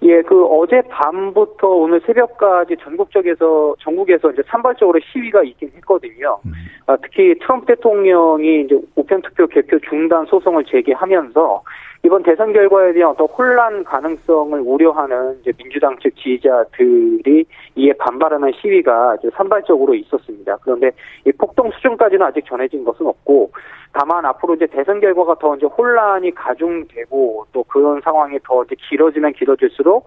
[0.01, 6.39] 예, 그 어제 밤부터 오늘 새벽까지 전국적에서 전국에서 이제 산발적으로 시위가 있긴 했거든요.
[6.87, 11.63] 아, 특히 트럼프 대통령이 이제 우편 투표 개표 중단 소송을 제기하면서
[12.03, 19.29] 이번 대선 결과에 대한 어떤 혼란 가능성을 우려하는 민주당 측 지지자들이 이에 반발하는 시위가 이제
[19.35, 20.57] 산발적으로 있었습니다.
[20.61, 20.91] 그런데
[21.25, 23.51] 이 폭동 수준까지는 아직 전해진 것은 없고
[23.91, 29.33] 다만 앞으로 이제 대선 결과가 더 이제 혼란이 가중되고 또 그런 상황이 더 이제 길어지면
[29.33, 30.05] 길어질수록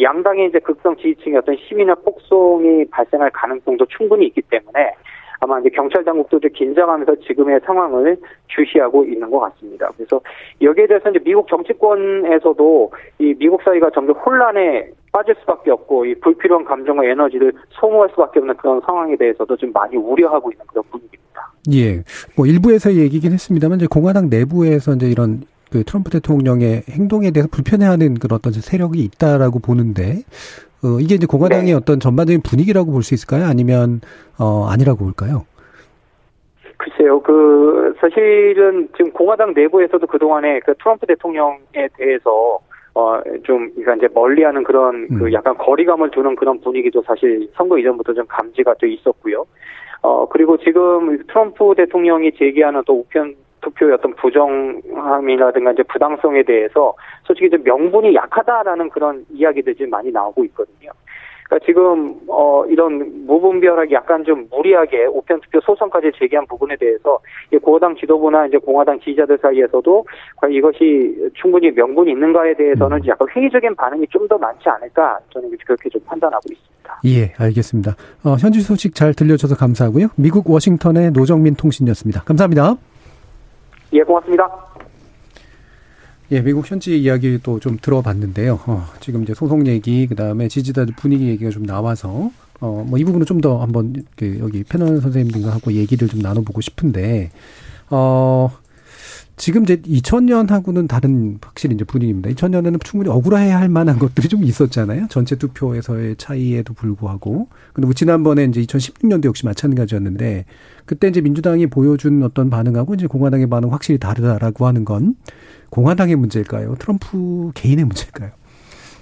[0.00, 4.94] 양당의 이제 극성 지지층의 어떤 시민의 폭송이 발생할 가능성도 충분히 있기 때문에
[5.44, 8.16] 아마 이제 경찰 당국도 이제 긴장하면서 지금의 상황을
[8.48, 9.90] 주시하고 있는 것 같습니다.
[9.96, 10.20] 그래서
[10.62, 16.64] 여기에 대해서 이제 미국 정치권에서도 이 미국 사회가 점점 혼란에 빠질 수밖에 없고 이 불필요한
[16.64, 21.52] 감정과 에너지를 소모할 수밖에 없는 그런 상황에 대해서도 좀 많이 우려하고 있는 그런 분위기입니다.
[21.72, 22.02] 예.
[22.36, 28.14] 뭐 일부에서 얘기긴 했습니다만 이제 공화당 내부에서 이제 이런 그 트럼프 대통령의 행동에 대해서 불편해하는
[28.14, 30.22] 그런 어떤 세력이 있다라고 보는데
[30.84, 31.72] 어 이게 이제 공화당의 네.
[31.72, 33.46] 어떤 전반적인 분위기라고 볼 수 있을까요?
[33.46, 34.00] 아니면
[34.38, 35.46] 어 아니라고 볼까요?
[36.76, 42.58] 글쎄요, 그, 사실은 지금 공화당 내부에서도 그 동안에 그 트럼프 대통령에 대해서
[42.94, 47.78] 어, 좀, 그러니까 이제 멀리 하는 그런, 그 약간 거리감을 두는 그런 분위기도 사실 선거
[47.78, 49.46] 이전부터 좀 감지가 돼 있었고요.
[50.02, 57.50] 어, 그리고 지금 트럼프 대통령이 제기하는 또 우편 투표의 어떤 부정함이라든가 이제 부당성에 대해서 솔직히
[57.50, 60.90] 좀 명분이 약하다라는 그런 이야기들이 좀 많이 나오고 있거든요.
[61.44, 67.18] 그러니까 지금 어 이런 무분별하게 약간 좀 무리하게 우편 투표 소송까지 제기한 부분에 대해서
[67.62, 73.06] 고당 지도부나 이제 공화당 지지자들 사이에서도 과연 이것이 충분히 명분이 있는가에 대해서는 음.
[73.06, 77.00] 약간 회의적인 반응이 좀 더 많지 않을까 저는 그렇게 좀 판단하고 있습니다.
[77.04, 77.90] 예, 알겠습니다.
[78.24, 80.06] 어, 현지 소식 잘 들려줘서 감사하고요.
[80.16, 82.22] 미국 워싱턴의 노정민 통신이었습니다.
[82.22, 82.76] 감사합니다.
[83.94, 84.48] 예, 고맙습니다.
[86.32, 88.60] 예, 미국 현지 이야기 또좀 들어봤는데요.
[88.66, 92.30] 어, 지금 이제 소송 얘기, 그 다음에 지지자들 분위기 얘기가 좀 나와서,
[92.60, 96.60] 어, 뭐 이 부분은 좀 더 한번, 그, 여기 패널 선생님들과 하고 얘기를 좀 나눠보고
[96.60, 97.30] 싶은데,
[97.90, 98.50] 어,
[99.36, 102.30] 지금 이제 2000년하고는 다른 확실히 이제 분위기입니다.
[102.30, 105.08] 2000년에는 충분히 억울해야 할 만한 것들이 좀 있었잖아요.
[105.10, 107.48] 전체 투표에서의 차이에도 불구하고.
[107.72, 110.44] 근데 뭐 지난번에 이제 2016년도 역시 마찬가지였는데
[110.86, 115.16] 그때 이제 민주당이 보여준 어떤 반응하고 이제 공화당의 반응 확실히 다르다라고 하는 건
[115.70, 116.76] 공화당의 문제일까요?
[116.78, 118.30] 트럼프 개인의 문제일까요?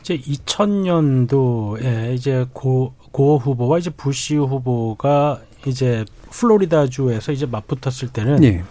[0.00, 8.64] 이제 2000년도에 이제 고, 고 후보와 이제 부시 후보가 이제 플로리다주에서 이제 맞붙었을 때는 예.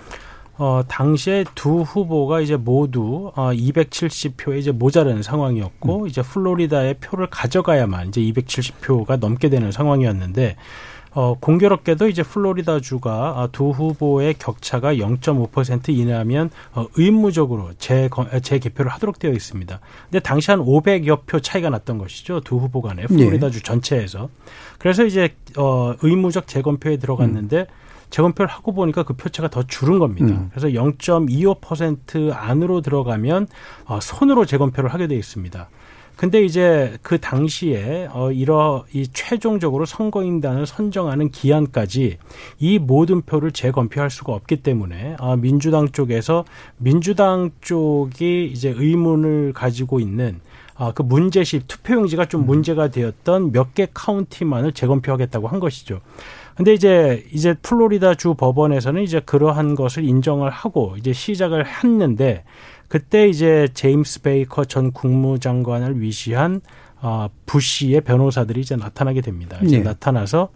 [0.62, 8.10] 어, 당시에 두 후보가 이제 모두 어, 270표에 이제 모자른 상황이었고, 이제 플로리다의 표를 가져가야만
[8.10, 10.58] 이제 270표가 넘게 되는 상황이었는데,
[11.13, 18.08] 어, 공교롭게도 이제 플로리다 주가 아, 두 후보의 격차가 0.5% 이내하면 어, 의무적으로 재,
[18.43, 19.80] 재개표를 하도록 되어 있습니다.
[20.04, 22.41] 근데 당시 한 500여 표 차이가 났던 것이죠.
[22.41, 24.30] 두 후보 간에 플로리다 주 전체에서.
[24.78, 27.65] 그래서 이제 어, 의무적 재검표에 들어갔는데
[28.12, 30.28] 재검표를 하고 보니까 그 표차가 더 줄은 겁니다.
[30.28, 30.50] 음.
[30.52, 33.47] 그래서 0.25% 안으로 들어가면
[33.86, 35.69] 어, 손으로 재검표를 하게 돼 있습니다.
[36.17, 42.17] 근데 이제 그 당시에 어 이러 이 최종적으로 선거인단을 선정하는 기한까지
[42.60, 46.45] 이 모든 표를 재검표할 수가 없기 때문에 아 민주당 쪽에서
[46.78, 50.41] 민주당 쪽이 이제 의문을 가지고 있는
[50.76, 56.02] 아, 그 문제시 투표용지가 좀 문제가 되었던 몇 개 카운티만을 재검표하겠다고 한 것이죠.
[56.56, 62.44] 근데 이제 이제 플로리다 주 법원에서는 이제 그러한 것을 인정을 하고 이제 시작을 했는데
[62.88, 66.62] 그때 이제 제임스 베이커 전 국무장관을 위시한
[67.02, 69.58] 어, 부시의 변호사들이 이제 나타나게 됩니다.
[69.64, 69.84] 이제 네.
[69.84, 70.50] 나타나서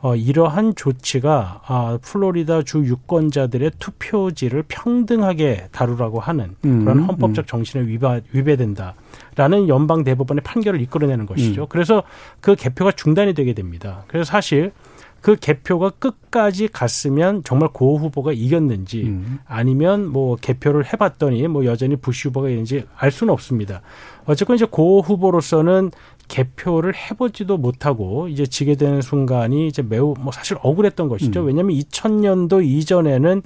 [0.00, 7.84] 어, 이러한 조치가 아, 플로리다 주 유권자들의 투표지를 평등하게 다루라고 하는 음, 그런 헌법적 정신에
[7.84, 8.94] 위반, 위배된다
[9.34, 11.62] 라는 연방 대법원의 판결을 이끌어내는 것이죠.
[11.62, 11.66] 음.
[11.68, 12.04] 그래서
[12.40, 14.04] 그 개표가 중단이 되게 됩니다.
[14.06, 14.70] 그래서 사실
[15.20, 19.40] 그 개표가 끝까지 갔으면 정말 고 후보가 이겼는지 음.
[19.46, 23.80] 아니면 뭐 개표를 해봤더니 뭐 여전히 부시 후보가 이겼는지 알 수는 없습니다.
[24.26, 25.90] 어쨌건 이제 고 후보로서는
[26.28, 31.40] 개표를 해보지도 못하고 이제 지게 되는 순간이 이제 매우 뭐 사실 억울했던 것이죠.
[31.40, 31.46] 음.
[31.46, 33.42] 왜냐하면 2000년도 이전에는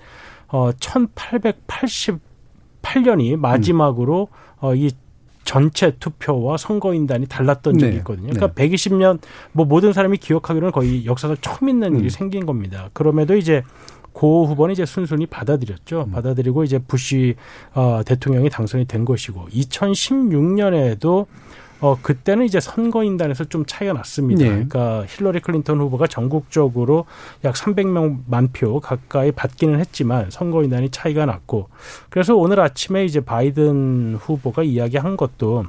[0.48, 4.28] 어 1888년이 마지막으로
[4.60, 4.90] 어이
[5.44, 7.98] 전체 투표와 선거인단이 달랐던 적이 네.
[7.98, 8.30] 있거든요.
[8.32, 9.18] 그러니까 120년
[9.52, 12.90] 뭐 모든 사람이 기억하기로는 거의 역사상 처음 있는 일이 생긴 겁니다.
[12.92, 13.62] 그럼에도 이제
[14.12, 16.08] 고 후보는 이제 순순히 받아들였죠.
[16.12, 17.34] 받아들이고 이제 부시
[17.74, 21.26] 어, 대통령이 당선이 된 것이고 2016년에도
[21.82, 24.42] 어 그때는 이제 선거인단에서 좀 차이가 났습니다.
[24.44, 24.48] 네.
[24.48, 27.04] 그러니까 힐러리 클린턴 후보가 전국적으로
[27.44, 31.68] 약 300만 표 가까이 받기는 했지만 선거인단이 차이가 났고
[32.08, 35.66] 그래서 오늘 아침에 이제 바이든 후보가 이야기한 것도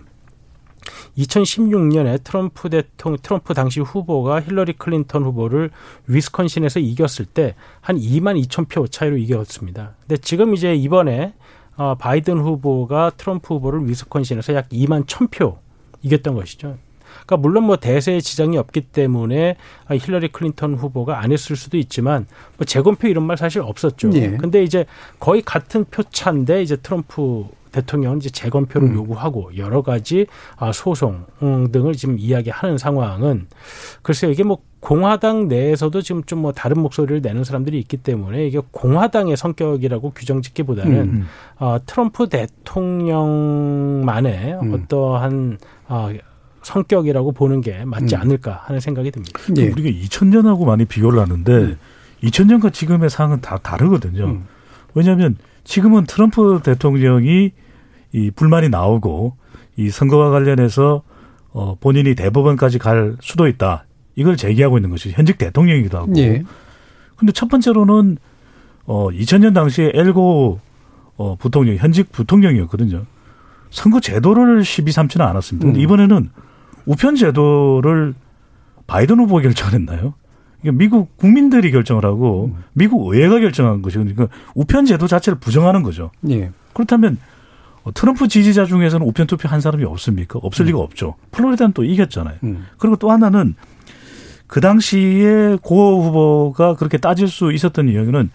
[1.17, 5.71] 2016년에 트럼프 대통령, 트럼프 당시 후보가 힐러리 클린턴 후보를
[6.07, 9.95] 위스콘신에서 이겼을 때 한 2만 2천 표 차이로 이겼습니다.
[10.01, 11.33] 근데 지금 이제 이번에
[11.75, 15.57] 어, 바이든 후보가 트럼프 후보를 위스콘신에서 약 2만 1천 표
[16.03, 16.77] 이겼던 것이죠.
[17.25, 19.55] 그러니까 물론 뭐 대세에 지장이 없기 때문에
[19.87, 24.11] 아, 힐러리 클린턴 후보가 안 했을 수도 있지만 뭐 재검표 이런 말 사실 없었죠.
[24.13, 24.37] 예.
[24.37, 24.85] 근데 이제
[25.19, 28.95] 거의 같은 표차인데 이제 트럼프 대통령은 이제 재검표를 음.
[28.95, 33.47] 요구하고 여러 가지 아, 소송 음, 등을 지금 이야기하는 상황은
[34.01, 38.59] 글쎄요 이게 뭐 공화당 내에서도 지금 좀 뭐 다른 목소리를 내는 사람들이 있기 때문에 이게
[38.71, 41.25] 공화당의 성격이라고 규정 짓기보다는 음.
[41.57, 43.39] 어, 트럼프 대통령만의
[44.61, 44.73] 음.
[44.73, 46.09] 어떠한 어,
[46.63, 48.21] 성격이라고 보는 게 맞지 음.
[48.21, 49.39] 않을까 하는 생각이 듭니다.
[49.57, 49.69] 예.
[49.69, 51.77] 우리가 2000년하고 많이 비교를 하는데
[52.23, 54.25] 2000년과 지금의 상은 다 다르거든요.
[54.25, 54.45] 음.
[54.93, 57.53] 왜냐하면 지금은 트럼프 대통령이
[58.11, 59.37] 이 불만이 나오고
[59.77, 61.03] 이 선거와 관련해서
[61.53, 63.85] 어 본인이 대법원까지 갈 수도 있다.
[64.15, 66.13] 이걸 제기하고 있는 것이 현직 대통령이기도 하고.
[66.17, 66.43] 예.
[67.15, 68.17] 근데 첫 번째로는
[68.85, 70.59] 어 2000년 당시에 엘고
[71.15, 73.05] 어 부통령 현직 부통령이었거든요.
[73.69, 75.65] 선거 제도를 시비 삼지는 않았습니다.
[75.65, 75.83] 근데 음.
[75.83, 76.29] 이번에는
[76.85, 78.13] 우편 제도를
[78.87, 80.13] 바이든 후보가 결정했나요?
[80.61, 82.63] 이게 미국 국민들이 결정을 하고 음.
[82.73, 84.15] 미국 의회가 결정한 것이거든요.
[84.15, 86.11] 그러니까 우편 제도 자체를 부정하는 거죠.
[86.29, 86.51] 예.
[86.73, 87.17] 그렇다면
[87.83, 90.39] 어, 트럼프 지지자 중에서는 우편 투표 한 사람이 없습니까?
[90.41, 91.15] 없을 리가 없죠.
[91.31, 92.37] 플로리다는 또 이겼잖아요.
[92.43, 92.65] 음.
[92.77, 93.55] 그리고 또 하나는
[94.53, 98.29] 그 당시에 고 후보가 그렇게 따질 수 있었던 이유는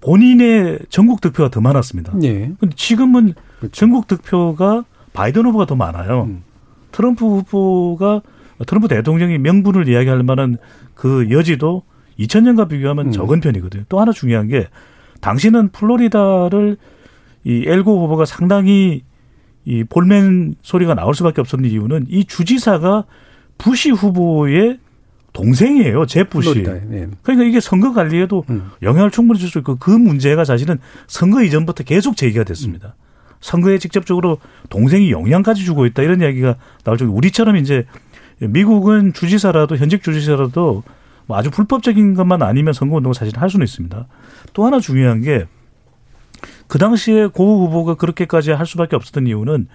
[0.00, 2.12] 본인의 전국 득표가 더 많았습니다.
[2.22, 2.52] 예.
[2.60, 3.34] 근데 지금은
[3.72, 6.26] 전국 득표가 바이든 후보가 더 많아요.
[6.28, 6.44] 음.
[6.92, 8.22] 트럼프 후보가
[8.64, 10.56] 트럼프 대통령이 명분을 이야기할 만한
[10.94, 11.82] 그 여지도
[12.20, 13.10] 2000년과 비교하면 음.
[13.10, 13.86] 적은 편이거든요.
[13.88, 14.68] 또 하나 중요한 게
[15.20, 16.76] 당시는 플로리다를
[17.42, 19.02] 이 앨 고어 후보가 상당히
[19.64, 23.02] 이 볼멘 소리가 나올 수밖에 없었는 이유는 이 주지사가
[23.58, 24.78] 부시 후보의
[25.36, 26.06] 동생이에요.
[26.06, 26.48] 젭 부시.
[26.48, 26.80] 플로리다에.
[26.92, 27.08] 예.
[27.22, 28.70] 그러니까 이게 선거 관리에도 음.
[28.82, 32.94] 영향을 충분히 줄 수 있고 그 문제가 사실은 선거 이전부터 계속 제기가 됐습니다.
[33.40, 34.38] 선거에 직접적으로
[34.70, 37.14] 동생이 영향까지 주고 있다 이런 이야기가 나올 정도.
[37.14, 37.84] 우리처럼 이제
[38.38, 40.82] 미국은 주지사라도 현직 주지사라도
[41.26, 44.06] 뭐 아주 불법적인 것만 아니면 선거운동을 사실 할 수는 있습니다.
[44.52, 45.46] 또 하나 중요한 게
[46.68, 49.68] 그 당시에 고 후보가 그렇게까지 할 수밖에 없었던 이유는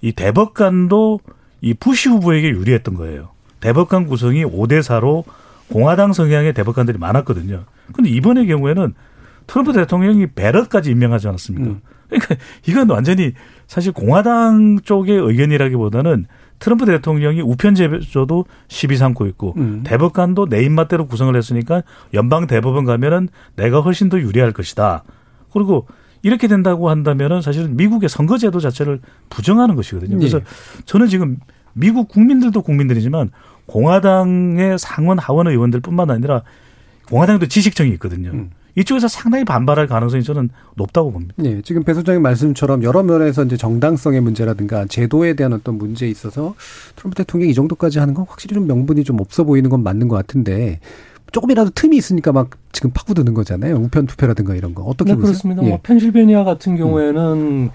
[0.00, 1.20] 이 대법관도
[1.60, 3.30] 이 부시 후보에게 유리했던 거예요.
[3.60, 5.24] 대법관 구성이 5대 4로
[5.68, 7.64] 공화당 성향의 대법관들이 많았거든요.
[7.92, 8.94] 근데 이번의 경우에는
[9.46, 11.70] 트럼프 대통령이 베럿까지 임명하지 않았습니까?
[11.70, 11.80] 음.
[12.08, 13.32] 그러니까 이건 완전히
[13.66, 16.26] 사실 공화당 쪽의 의견이라기보다는
[16.58, 19.82] 트럼프 대통령이 우편 제조도 시비 삼고 있고 음.
[19.84, 25.04] 대법관도 내 입맛대로 구성을 했으니까 연방 대법원 가면은 내가 훨씬 더 유리할 것이다.
[25.52, 25.86] 그리고
[26.22, 30.18] 이렇게 된다고 한다면은 사실은 미국의 선거제도 자체를 부정하는 것이거든요.
[30.18, 30.42] 그래서 예.
[30.84, 31.38] 저는 지금
[31.72, 33.30] 미국 국민들도 국민들이지만
[33.70, 36.42] 공화당의 상원 하원 의원들뿐만 아니라
[37.08, 38.30] 공화당도 지식층이 있거든요.
[38.30, 38.50] 음.
[38.76, 41.34] 이쪽에서 상당히 반발할 가능성이 저는 높다고 봅니다.
[41.44, 46.54] 예, 지금 배 소장님 말씀처럼 여러 면에서 이제 정당성의 문제라든가 제도에 대한 어떤 문제에 있어서
[46.94, 50.16] 트럼프 대통령이 이 정도까지 하는 건 확실히 좀 명분이 좀 없어 보이는 건 맞는 것
[50.16, 50.78] 같은데
[51.32, 53.76] 조금이라도 틈이 있으니까 막 지금 파고드는 거잖아요.
[53.76, 55.26] 우편 투표라든가 이런 거 어떻게 네, 보세요?
[55.32, 55.64] 그렇습니다.
[55.64, 55.68] 예.
[55.68, 57.70] 뭐 펜실베니아 같은 경우에는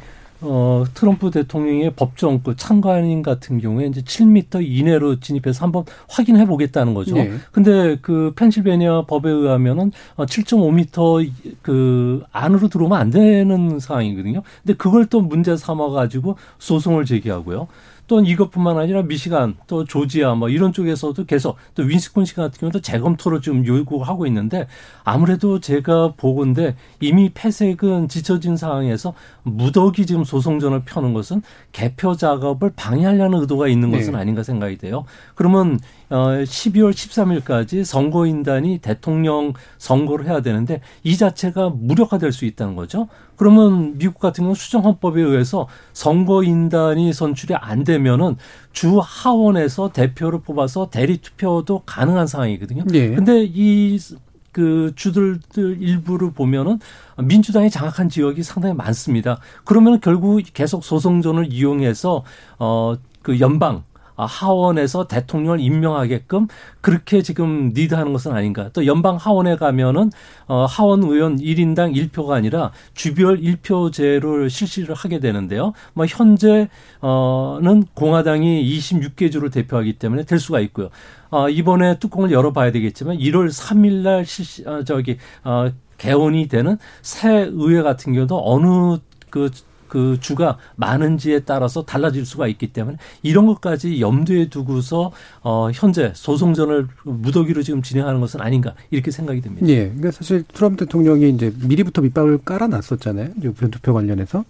[0.48, 6.94] 어, 트럼프 대통령의 법정 그 참관인 같은 경우에 이제 7미터 이내로 진입해서 한번 확인해 보겠다는
[6.94, 7.18] 거죠.
[7.18, 7.32] 예.
[7.52, 11.30] 근데 그 펜실베니아 법에 의하면은 어, 7.5미터
[11.62, 14.44] 그 안으로 들어오면 안 되는 상황이거든요.
[14.64, 17.68] 근데 그걸 또 문제 삼아 가지고 소송을 제기하고요.
[18.08, 23.42] 또 이것뿐만 아니라 미시간 또 조지아 뭐 이런 쪽에서도 계속 또 윈스콘신 같은 경우도 재검토를
[23.42, 24.68] 좀 요구하고 있는데
[25.04, 29.14] 아무래도 제가 보건데 이미 폐색은 지쳐진 상황에서
[29.44, 31.42] 무더기 지금 소송전을 펴는 것은
[31.72, 34.20] 개표 작업을 방해하려는 의도가 있는 것은 네.
[34.20, 35.06] 아닌가 생각이 돼요.
[35.34, 43.08] 그러면 어 12월 13일까지 선거인단이 대통령 선거를 해야 되는데 이 자체가 무력화될 수 있다는 거죠.
[43.36, 48.38] 그러면 미국 같은 경우 수정 헌법에 의해서 선거인단이 선출이 안 되면은
[48.72, 52.84] 주 하원에서 대표를 뽑아서 대리 투표도 가능한 상황이거든요.
[52.94, 53.10] 예.
[53.16, 56.80] 근데 이그 주들 일부를 보면은
[57.18, 59.40] 민주당이 장악한 지역이 상당히 많습니다.
[59.64, 62.24] 그러면 결국 계속 소송전을 이용해서
[62.60, 66.48] 어 그 연방 아, 하원에서 대통령을 임명하게끔
[66.82, 68.70] 그렇게 지금 리드하는 것은 아닌가.
[68.74, 70.12] 또 연방 하원에 가면은
[70.48, 75.74] 어 하원 의원 1인당 1표가 아니라 주별 1표제를 실시를 하게 되는데요.
[75.94, 80.90] 뭐 현재 어는 공화당이 26개 주를 대표하기 때문에 될 수가 있고요.
[81.30, 86.78] 어 이번에 뚜껑을 열어 봐야 되겠지만 1월 3일 날 실시 어 저기 어 개원이 되는
[87.02, 88.98] 새 의회 같은 경우도 어느
[89.30, 89.50] 그
[89.96, 96.90] 그 주가 많은지에 따라서 달라질 수가 있기 때문에 이런 것까지 염두에 두고서 어 현재 소송전을
[97.04, 99.66] 무더기로 지금 진행하는 것은 아닌가 이렇게 생각이 듭니다.
[99.70, 99.86] 예.
[99.86, 103.30] 그러니까 사실 트럼프 대통령이 이제 미리부터 밑밥을 깔아놨었잖아요.
[103.46, 104.44] 우편 투표 관련해서.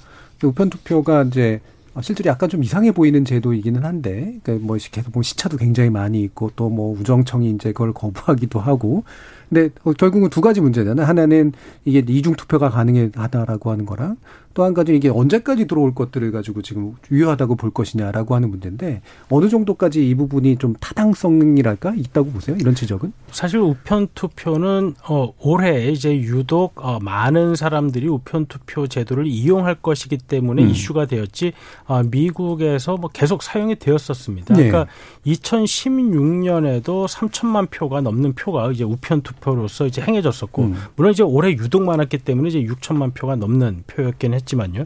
[0.43, 1.62] 우편 투표가 이제
[2.01, 6.51] 실제로 약간 좀 이상해 보이는 제도이기는 한데, 그러니까 뭐 계속 보면 시차도 굉장히 많이 있고
[6.55, 9.03] 또 뭐 우정청이 이제 그걸 거부하기도 하고.
[9.47, 11.05] 근데 어, 결국은 두 가지 문제잖아요.
[11.05, 11.54] 하나는
[11.85, 14.17] 이게 이중 투표가 가능하다라고 하는 거랑
[14.56, 19.49] 또 한 가지 이게 언제까지 들어올 것들을 가지고 지금 유효하다고 볼 것이냐라고 하는 문제인데 어느
[19.49, 22.56] 정도까지 이 부분이 좀 타당성이랄까 있다고 보세요?
[22.60, 23.12] 이런 지적은?
[23.31, 30.17] 사실 우편 투표는 어 올해 이제 유독 어 많은 사람들이 우편 투표 제도를 이용할 것이기
[30.19, 30.69] 때문에 음.
[30.69, 31.51] 이슈가 되었지
[31.85, 34.56] 어 미국에서 뭐 계속 사용이 되었었습니다.
[34.56, 34.69] 네.
[34.69, 34.91] 그러니까
[35.27, 40.75] 2016년에도 3천만 표가 넘는 표가 이제 우편 투표로서 이제 행해졌었고 음.
[40.95, 44.85] 물론 이제 올해 유독 많았기 때문에 이제 6천만 표가 넘는 표였긴 했 지만요.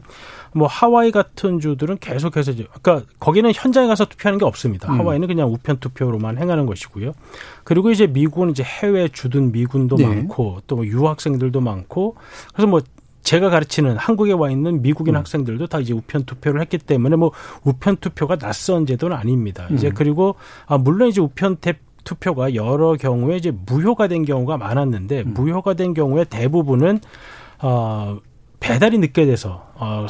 [0.52, 4.92] 뭐 하와이 같은 주들은 계속해서 이제 그러니까 거기는 현장에 가서 투표하는 게 없습니다.
[4.92, 5.00] 음.
[5.00, 7.12] 하와이는 그냥 우편 투표로만 행하는 것이고요.
[7.64, 10.06] 그리고 이제 미국은 이제 해외 주둔 미군도 네.
[10.06, 12.16] 많고 또뭐 유학생들도 많고
[12.52, 12.80] 그래서 뭐
[13.22, 15.18] 제가 가르치는 한국에 와 있는 미국인 음.
[15.18, 17.32] 학생들도 다 이제 우편 투표를 했기 때문에 뭐
[17.64, 19.68] 우편 투표가 낯선 제도는 아닙니다.
[19.72, 19.94] 이제 음.
[19.94, 20.36] 그리고
[20.66, 21.58] 아 물론 이제 우편
[22.04, 25.34] 투표가 여러 경우에 이제 무효가 된 경우가 많았는데 음.
[25.34, 27.00] 무효가 된 경우에 대부분은
[27.62, 28.18] 어
[28.60, 30.06] 배달이 늦게 돼서 어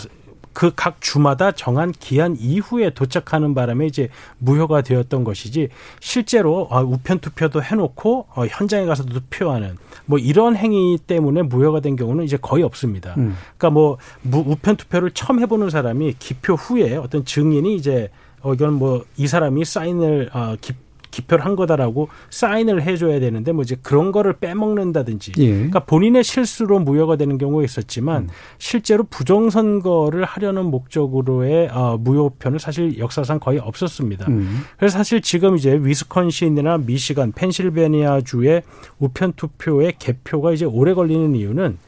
[0.53, 5.69] 그 각 주마다 정한 기한 이후에 도착하는 바람에 이제 무효가 되었던 것이지
[6.01, 9.77] 실제로 아, 우편 투표도 해놓고 어, 현장에 가서 투표하는
[10.07, 13.15] 뭐 이런 행위 때문에 무효가 된 경우는 이제 거의 없습니다.
[13.19, 13.37] 음.
[13.57, 18.11] 그러니까 뭐 우편 투표를 처음 해보는 사람이 기표 후에 어떤 증인이 이제
[18.43, 20.73] 어 이건 뭐 이 사람이 사인을 어, 기,
[21.11, 25.51] 기표를 한 거다라고 사인을 해줘야 되는데 뭐 이제 그런 거를 빼먹는다든지 예.
[25.53, 28.29] 그러니까 본인의 실수로 무효가 되는 경우가 있었지만 음.
[28.59, 34.27] 실제로 부정선거를 하려는 목적으로의 어, 무효표는 사실 역사상 거의 없었습니다.
[34.29, 34.61] 음.
[34.77, 38.63] 그래서 사실 지금 이제 위스콘신이나 미시간, 펜실베니아 주의
[38.99, 41.79] 우편 투표의 개표가 이제 오래 걸리는 이유는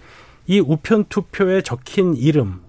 [0.47, 2.61] 이 우편 투표에 적힌 이름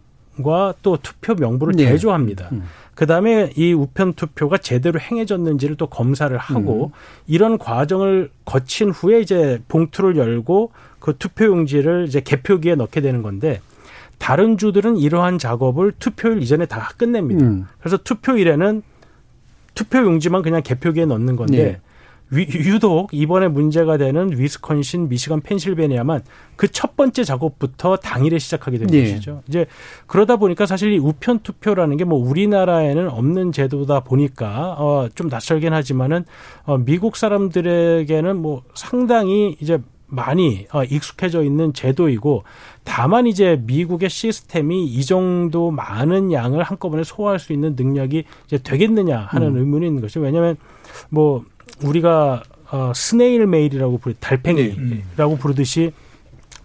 [0.42, 1.86] 과또 투표 명부를 네.
[1.86, 2.50] 대조합니다.
[2.54, 2.64] 음.
[2.96, 6.92] 그 다음에 이 우편 투표가 제대로 행해졌는지를 또 검사를 하고 음.
[7.28, 13.62] 이런 과정을 거친 후에 이제 봉투를 열고 그 투표 용지를 이제 개표기에 넣게 되는 건데
[14.20, 17.46] 다른 주들은 이러한 작업을 투표일 이전에 다 끝냅니다.
[17.46, 17.68] 음.
[17.80, 18.82] 그래서 투표일에는
[19.74, 21.82] 투표 용지만 그냥 개표기에 넣는 건데 네.
[22.36, 26.22] 유독 이번에 문제가 되는 위스콘신, 미시간, 펜실베니아만
[26.56, 29.02] 그 첫 번째 작업부터 당일에 시작하게 된 네.
[29.02, 29.42] 것이죠.
[29.48, 29.66] 이제
[30.08, 35.74] 그러다 보니까 사실 이 우편 투표라는 게 뭐 우리나라에는 없는 제도다 보니까 어 좀 낯설긴
[35.74, 36.26] 하지만은
[36.66, 42.44] 어 미국 사람들에게는 뭐 상당히 이제 많이 어, 익숙해져 있는 제도이고
[42.84, 49.18] 다만 이제 미국의 시스템이 이 정도 많은 양을 한꺼번에 소화할 수 있는 능력이 이제 되겠느냐
[49.30, 49.58] 하는 음.
[49.58, 50.20] 의문이 있는 것이죠.
[50.20, 50.56] 왜냐하면
[51.10, 51.44] 뭐
[51.84, 55.38] 우리가 어, 스네일 메일이라고 부르 달팽이라고 네.
[55.40, 55.92] 부르듯이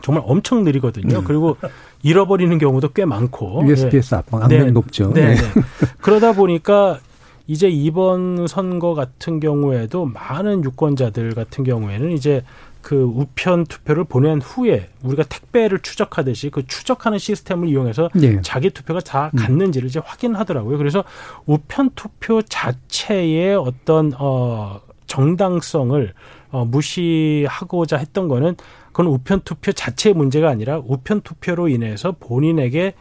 [0.02, 1.18] 정말 엄청 느리거든요.
[1.18, 1.24] 네.
[1.24, 1.56] 그리고
[2.02, 4.16] 잃어버리는 경우도 꽤 많고 USPS 네.
[4.16, 4.70] 압박 압력이 네.
[4.70, 5.12] 높죠.
[5.12, 5.34] 네.
[5.34, 5.40] 네.
[6.00, 7.00] 그러다 보니까
[7.46, 12.42] 이제 이번 선거 같은 경우에도 많은 유권자들 같은 경우에는 이제
[12.80, 18.40] 그 우편 투표를 보낸 후에 우리가 택배를 추적하듯이 그 추적하는 시스템을 이용해서 네.
[18.42, 19.38] 자기 투표가 다 음.
[19.38, 20.78] 갔는지를 이제 확인하더라고요.
[20.78, 21.04] 그래서
[21.46, 26.12] 우편 투표 자체의 어떤 어 정당성을
[26.50, 28.54] 어, 무시하고자 했던 거는
[28.92, 32.94] 그건 우편 투표 자체의 문제가 아니라 우편 투표로 인해서 본인에게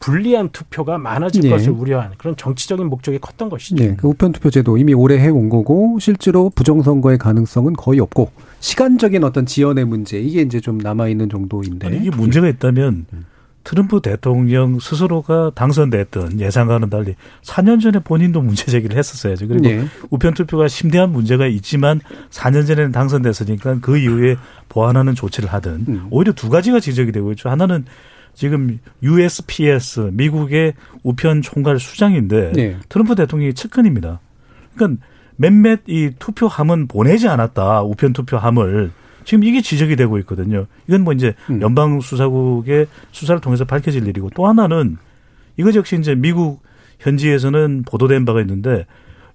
[0.00, 1.48] 불리한 투표가 많아질 네.
[1.48, 3.76] 것을 우려한 그런 정치적인 목적이 컸던 것이죠.
[3.76, 9.24] 네, 그 우편 투표 제도 이미 오래 해온 거고 실제로 부정선거의 가능성은 거의 없고 시간적인
[9.24, 13.24] 어떤 지연의 문제 이게 이제 좀 남아 있는 정도인데 아니, 이게 문제가 있다면 음.
[13.64, 19.48] 트럼프 대통령 스스로가 당선됐던 예상과는 달리 4년 전에 본인도 문제 제기를 했었어야죠.
[19.48, 19.84] 그리고 네.
[20.10, 22.00] 우편 투표가 심대한 문제가 있지만
[22.30, 24.36] 4년 전에는 당선됐으니까 그 이후에
[24.68, 26.06] 보완하는 조치를 하든 음.
[26.10, 27.48] 오히려 두 가지가 지적이 되고 있죠.
[27.48, 27.86] 하나는
[28.34, 32.76] 지금 USPS 미국의 우편 총괄 수장인데 네.
[32.88, 34.20] 트럼프 대통령이 측근입니다.
[34.74, 35.02] 그러니까
[35.36, 37.82] 몇몇 이 투표함은 보내지 않았다.
[37.82, 38.92] 우편 투표함을
[39.24, 40.66] 지금 이게 지적이 되고 있거든요.
[40.86, 41.60] 이건 뭐 이제 음.
[41.62, 44.98] 연방 수사국의 수사를 통해서 밝혀질 일이고 또 하나는
[45.56, 46.62] 이거 역시 이제 미국
[47.00, 48.86] 현지에서는 보도된 바가 있는데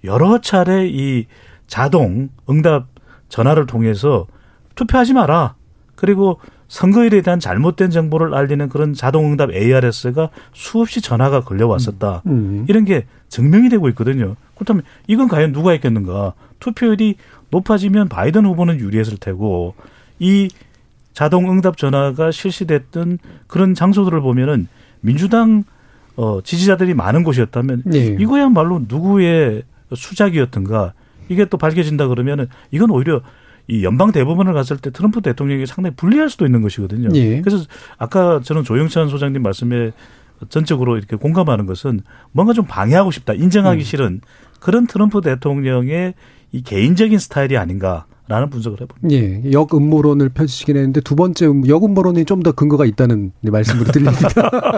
[0.03, 1.25] 여러 차례 이
[1.67, 2.87] 자동 응답
[3.29, 4.27] 전화를 통해서
[4.75, 5.55] 투표하지 마라.
[5.95, 12.21] 그리고 선거일에 대한 잘못된 정보를 알리는 그런 자동응답 ARS가 수없이 전화가 걸려왔었다.
[12.27, 12.31] 음.
[12.31, 12.65] 음.
[12.69, 14.35] 이런 게 증명이 되고 있거든요.
[14.55, 16.33] 그렇다면 이건 과연 누가 했겠는가?
[16.59, 17.15] 투표율이
[17.49, 19.73] 높아지면 바이든 후보는 유리했을 테고
[20.19, 20.49] 이
[21.13, 23.17] 자동 응답 전화가 실시됐던
[23.47, 24.67] 그런 장소들을 보면은
[25.01, 25.63] 민주당
[26.15, 28.17] 어 지지자들이 많은 곳이었다면 네.
[28.19, 29.63] 이거야말로 누구의
[29.93, 30.93] 수작이었던가
[31.29, 33.21] 이게 또 밝혀진다 그러면은 이건 오히려
[33.69, 37.09] 이 연방 대법원을 갔을 때 트럼프 대통령이 상당히 불리할 수도 있는 것이거든요.
[37.09, 37.41] 네.
[37.41, 37.63] 그래서
[37.97, 39.91] 아까 저는 조영찬 소장님 말씀에
[40.49, 42.01] 전적으로 이렇게 공감하는 것은
[42.31, 43.83] 뭔가 좀 방해하고 싶다, 인정하기 음.
[43.83, 44.21] 싫은
[44.59, 46.15] 그런 트럼프 대통령의
[46.51, 49.09] 이 개인적인 스타일이 아닌가 라는 분석을 해봅니다.
[49.11, 54.29] 예, 역음모론을 펼치긴 했는데 두 번째 음, 역음모론이 좀 더 근거가 있다는 말씀으로 들립니다.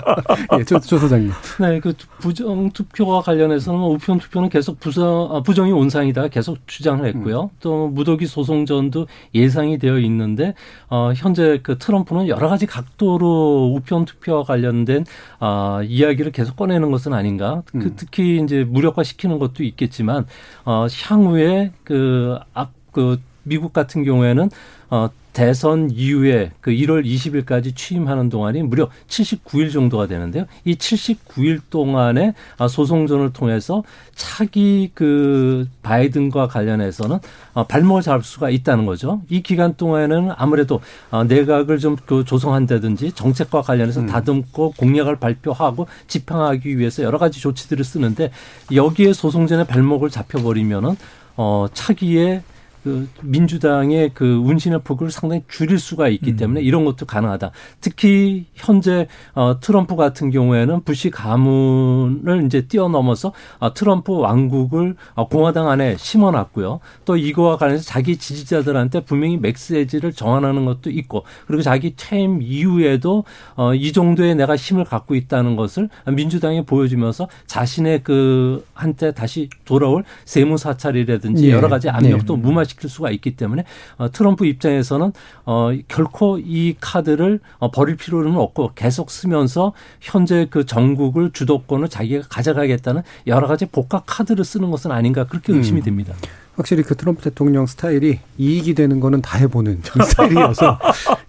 [0.58, 1.32] 예, 조, 조 소장님.
[1.60, 7.06] 네, 그 부정 투표와 관련해서는 뭐 우편 투표는 계속 부정, 아, 부정이 온상이다 계속 주장을
[7.06, 7.43] 했고요.
[7.43, 7.49] 음.
[7.60, 10.56] 또 무더기 소송전도 예상이 되어 있는데
[10.89, 15.06] 어, 현재 그 트럼프는 여러 가지 각도로 우편 투표와 관련된
[15.39, 17.62] 어, 이야기를 계속 꺼내는 것은 아닌가.
[17.68, 17.80] 그 음.
[17.82, 20.26] 그 특히 이제 무력화시키는 것도 있겠지만
[20.66, 24.49] 어, 향후에 그 앞 그 미국 같은 경우에는
[24.89, 30.45] 어 대선 이후에 그 1월 20일까지 취임하는 동안이 무려 79일 정도가 되는데요.
[30.65, 33.83] 이 79일 동안에 아, 소송전을 통해서
[34.13, 37.19] 차기 그 바이든과 관련해서는
[37.53, 39.21] 어, 발목을 잡을 수가 있다는 거죠.
[39.29, 40.81] 이 기간 동안에는 아무래도
[41.11, 44.07] 어, 내각을 좀그 조성한다든지 정책과 관련해서 음.
[44.07, 48.31] 다듬고 공약을 발표하고 집행하기 위해서 여러 가지 조치들을 쓰는데
[48.73, 50.97] 여기에 소송전에 발목을 잡혀버리면은
[51.37, 52.43] 어, 차기에
[52.84, 56.36] 그 민주당의 그 운신의 폭을 상당히 줄일 수가 있기 음.
[56.38, 57.51] 때문에 이런 것도 가능하다.
[57.82, 65.67] 특히 현재 어 트럼프 같은 경우에는 부시 가문을 이제 뛰어넘어서 어 트럼프 왕국을 어 공화당
[65.69, 66.79] 안에 심어놨고요.
[67.05, 73.25] 또 이거와 관련해서 자기 지지자들한테 분명히 맥스에지를 정한하는 것도 있고 그리고 자기 퇴임 이후에도
[73.55, 80.03] 어 이 정도의 내가 힘을 갖고 있다는 것을 민주당이 보여주면서 자신의 그 한때 다시 돌아올
[80.25, 81.51] 세무 사찰이라든지 예.
[81.51, 82.41] 여러 가지 압력도 네.
[82.41, 83.63] 무마 시킬 수가 있기 때문에
[83.97, 85.13] 어, 트럼프 입장에서는
[85.45, 92.28] 어, 결코 이 카드를 어, 버릴 필요는 없고 계속 쓰면서 현재 그 전국을 주도권을 자기가
[92.30, 95.84] 가져가겠다는 여러 가지 복합 카드를 쓰는 것은 아닌가 그렇게 의심이 음.
[95.84, 96.13] 됩니다.
[96.55, 100.80] 확실히 그 트럼프 대통령 스타일이 이익이 되는 거는 다 해보는 스타일이어서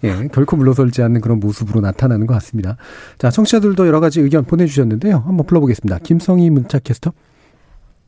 [0.03, 2.77] 예, 결코 물러설지 않는 그런 모습으로 나타나는 것 같습니다.
[3.17, 5.23] 자, 청취자들도 여러 가지 의견 보내주셨는데요.
[5.25, 5.99] 한번 불러보겠습니다.
[5.99, 7.13] 김성희 문자캐스터.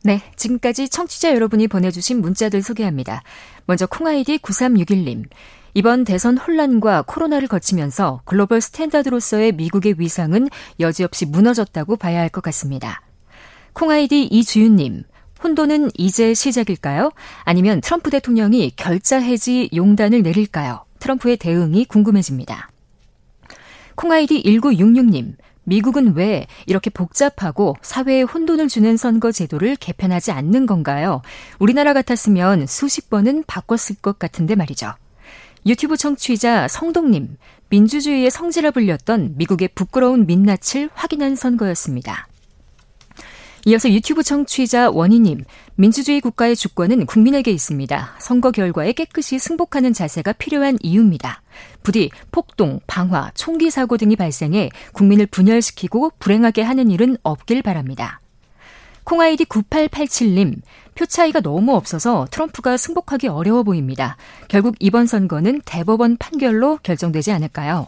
[0.06, 3.24] 네, 지금까지 청취자 여러분이 보내주신 문자들 소개합니다.
[3.66, 5.26] 먼저 콩아이디 9361님.
[5.74, 10.48] 이번 대선 혼란과 코로나를 거치면서 글로벌 스탠다드로서의 미국의 위상은
[10.80, 13.02] 여지없이 무너졌다고 봐야 할 것 같습니다.
[13.74, 15.06] 콩아이디 이주윤님.
[15.44, 17.12] 혼돈은 이제 시작일까요?
[17.44, 20.86] 아니면 트럼프 대통령이 결자 해지 용단을 내릴까요?
[21.00, 22.70] 트럼프의 대응이 궁금해집니다.
[23.96, 25.34] 콩아이디 1966님.
[25.66, 31.22] 미국은 왜 이렇게 복잡하고 사회에 혼돈을 주는 선거 제도를 개편하지 않는 건가요?
[31.60, 34.94] 우리나라 같았으면 수십 번은 바꿨을 것 같은데 말이죠.
[35.66, 37.38] 유튜브 청취자 성동님,
[37.70, 42.28] 민주주의의 성지라 불렸던 미국의 부끄러운 민낯을 확인한 선거였습니다.
[43.68, 45.44] 이어서 유튜브 청취자 원희님,
[45.74, 48.16] 민주주의 국가의 주권은 국민에게 있습니다.
[48.20, 51.42] 선거 결과에 깨끗이 승복하는 자세가 필요한 이유입니다.
[51.82, 58.22] 부디 폭동, 방화, 총기 사고 등이 발생해 국민을 분열시키고 불행하게 하는 일은 없길 바랍니다.
[59.04, 60.62] 콩아이디 9887님,
[60.94, 64.16] 표 차이가 너무 없어서 트럼프가 승복하기 어려워 보입니다.
[64.48, 67.88] 결국 이번 선거는 대법원 판결로 결정되지 않을까요?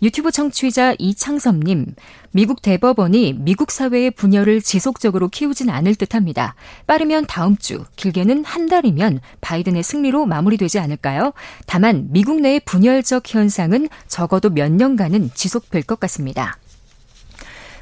[0.00, 1.94] 유튜브 청취자 이창섭님,
[2.30, 6.54] 미국 대법원이 미국 사회의 분열을 지속적으로 키우진 않을 듯 합니다.
[6.86, 11.32] 빠르면 다음 주, 길게는 한 달이면 바이든의 승리로 마무리되지 않을까요?
[11.66, 16.58] 다만 미국 내의 분열적 현상은 적어도 몇 년간은 지속될 것 같습니다.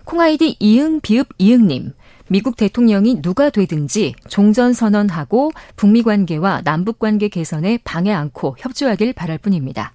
[0.05, 1.93] 콩아이디 이응 비읍 이응님.
[2.29, 9.39] 미국 대통령이 누가 되든지 종전 선언하고 북미 관계와 남북 관계 개선에 방해 않고 협조하길 바랄
[9.39, 9.93] 뿐입니다.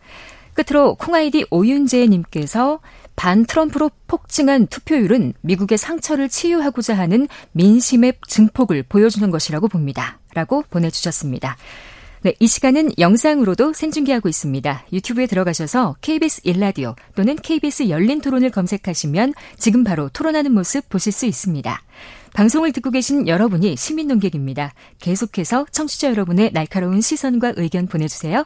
[0.54, 2.80] 끝으로 콩아이디 오윤재님께서
[3.16, 10.20] 반 트럼프로 폭증한 투표율은 미국의 상처를 치유하고자 하는 민심의 증폭을 보여주는 것이라고 봅니다.
[10.34, 11.58] 라고 보내주셨습니다.
[12.24, 14.86] 네, 이 시간은 영상으로도 생중계하고 있습니다.
[14.94, 21.26] 유튜브에 들어가셔서 KBS 일라디오 또는 KBS 열린 토론을 검색하시면 지금 바로 토론하는 모습 보실 수
[21.26, 21.82] 있습니다.
[22.34, 24.74] 방송을 듣고 계신 여러분이 시민 농객입니다.
[25.00, 28.46] 계속해서 청취자 여러분의 날카로운 시선과 의견 보내주세요.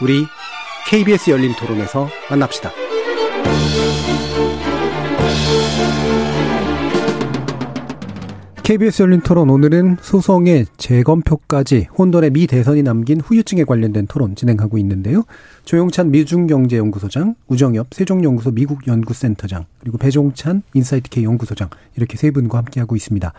[0.00, 0.26] 우리
[0.88, 2.72] KBS 열린 토론에서 만납시다.
[8.64, 15.24] KBS 열린 토론 오늘은 소송의 재검표까지 혼돈의 미 대선이 남긴 후유증에 관련된 토론 진행하고 있는데요.
[15.64, 23.32] 조용찬 미중경제연구소장, 우정엽 세종연구소 미국연구센터장, 그리고 배종찬 인사이트K 연구소장 이렇게 세 분과 함께하고 있습니다.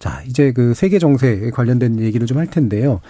[0.00, 3.00] 자, 이제 그 세계 정세에 관련된 얘기를 좀 할 텐데요.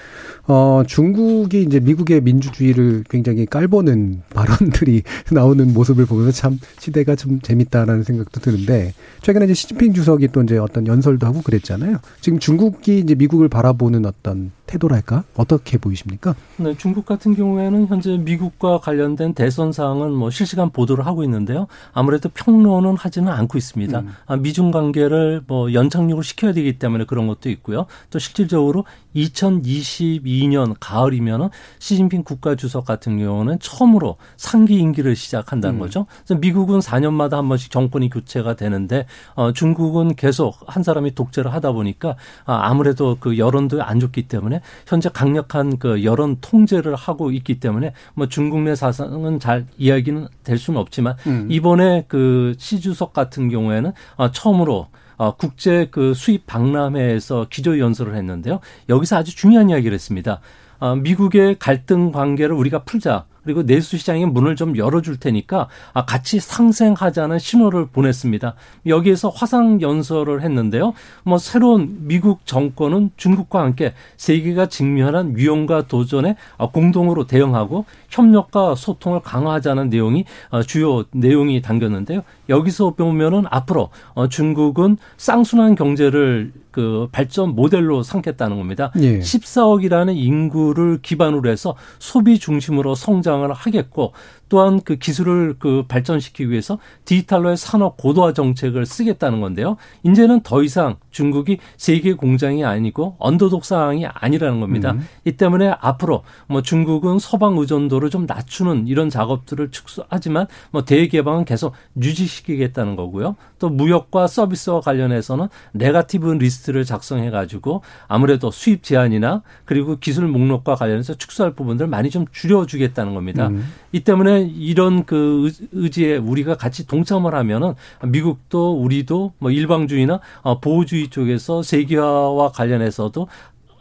[0.48, 8.02] 어, 중국이 이제 미국의 민주주의를 굉장히 깔보는 발언들이 나오는 모습을 보면서 참 시대가 좀 재밌다라는
[8.02, 11.98] 생각도 드는데 최근에 이제 시진핑 주석이 또 이제 어떤 연설도 하고 그랬잖아요.
[12.20, 15.24] 지금 중국이 이제 미국을 바라보는 어떤 태도랄까?
[15.36, 16.34] 어떻게 보이십니까?
[16.56, 21.66] 네, 중국 같은 경우에는 현재 미국과 관련된 대선 사항은 뭐 실시간 보도를 하고 있는데요.
[21.92, 23.98] 아무래도 평론은 하지는 않고 있습니다.
[24.00, 24.08] 음.
[24.26, 27.86] 아, 미중 관계를 뭐 연착륙을 시켜야 되기 때문에 그런 것도 있고요.
[28.10, 35.80] 또 실질적으로 2022년 가을이면은 시진핑 국가 주석 같은 경우는 처음으로 상기 임기를 시작한다는 음.
[35.80, 36.06] 거죠.
[36.24, 41.70] 그래서 미국은 4년마다 한 번씩 정권이 교체가 되는데 어, 중국은 계속 한 사람이 독재를 하다
[41.70, 47.60] 보니까 아, 아무래도 그 여론도 안 좋기 때문에 현재 강력한 그 여론 통제를 하고 있기
[47.60, 51.46] 때문에 뭐 중국 내 사상은 잘 이야기는 될 수는 없지만 음.
[51.48, 54.88] 이번에 그 시 주석 같은 경우에는 어, 처음으로
[55.20, 58.60] 어, 국제 그 수입 박람회에서 기조 연설을 했는데요.
[58.88, 60.40] 여기서 아주 중요한 이야기를 했습니다.
[60.78, 63.26] 어, 미국의 갈등 관계를 우리가 풀자.
[63.44, 68.54] 그리고 내수 시장의 문을 좀 열어줄 테니까 아, 같이 상생하자는 신호를 보냈습니다.
[68.86, 70.92] 여기에서 화상 연설을 했는데요.
[71.24, 79.20] 뭐 새로운 미국 정권은 중국과 함께 세계가 직면한 위험과 도전에 어, 공동으로 대응하고 협력과 소통을
[79.20, 82.22] 강화하자는 내용이 어, 주요 내용이 담겼는데요.
[82.50, 83.88] 여기서 보면은 앞으로
[84.28, 88.92] 중국은 쌍순환 경제를 그 발전 모델로 삼겠다는 겁니다.
[89.00, 89.18] 예.
[89.20, 94.12] 14억이라는 인구를 기반으로 해서 소비 중심으로 성장을 하겠고
[94.50, 99.76] 또한 그 기술을 그 발전시키기 위해서 디지털로의 산업 고도화 정책을 쓰겠다는 건데요.
[100.02, 104.92] 이제는 더 이상 중국이 세계 공장이 아니고 언더독 상황이 아니라는 겁니다.
[104.92, 105.06] 음.
[105.24, 111.72] 이 때문에 앞으로 뭐 중국은 서방 의존도를 좀 낮추는 이런 작업들을 축소하지만 뭐 대개방은 계속
[111.96, 113.36] 유지시키겠다는 거고요.
[113.60, 121.14] 또 무역과 서비스와 관련해서는 negative list를 작성해 가지고 아무래도 수입 제한이나 그리고 기술 목록과 관련해서
[121.14, 123.46] 축소할 부분들 많이 좀 줄여주겠다는 겁니다.
[123.48, 123.64] 음.
[123.92, 127.74] 이 때문에 이런 그 의지에 우리가 같이 동참을 하면은
[128.04, 133.28] 미국도 우리도 뭐 일방주의나 어, 보호주의 쪽에서 세계화와 관련해서도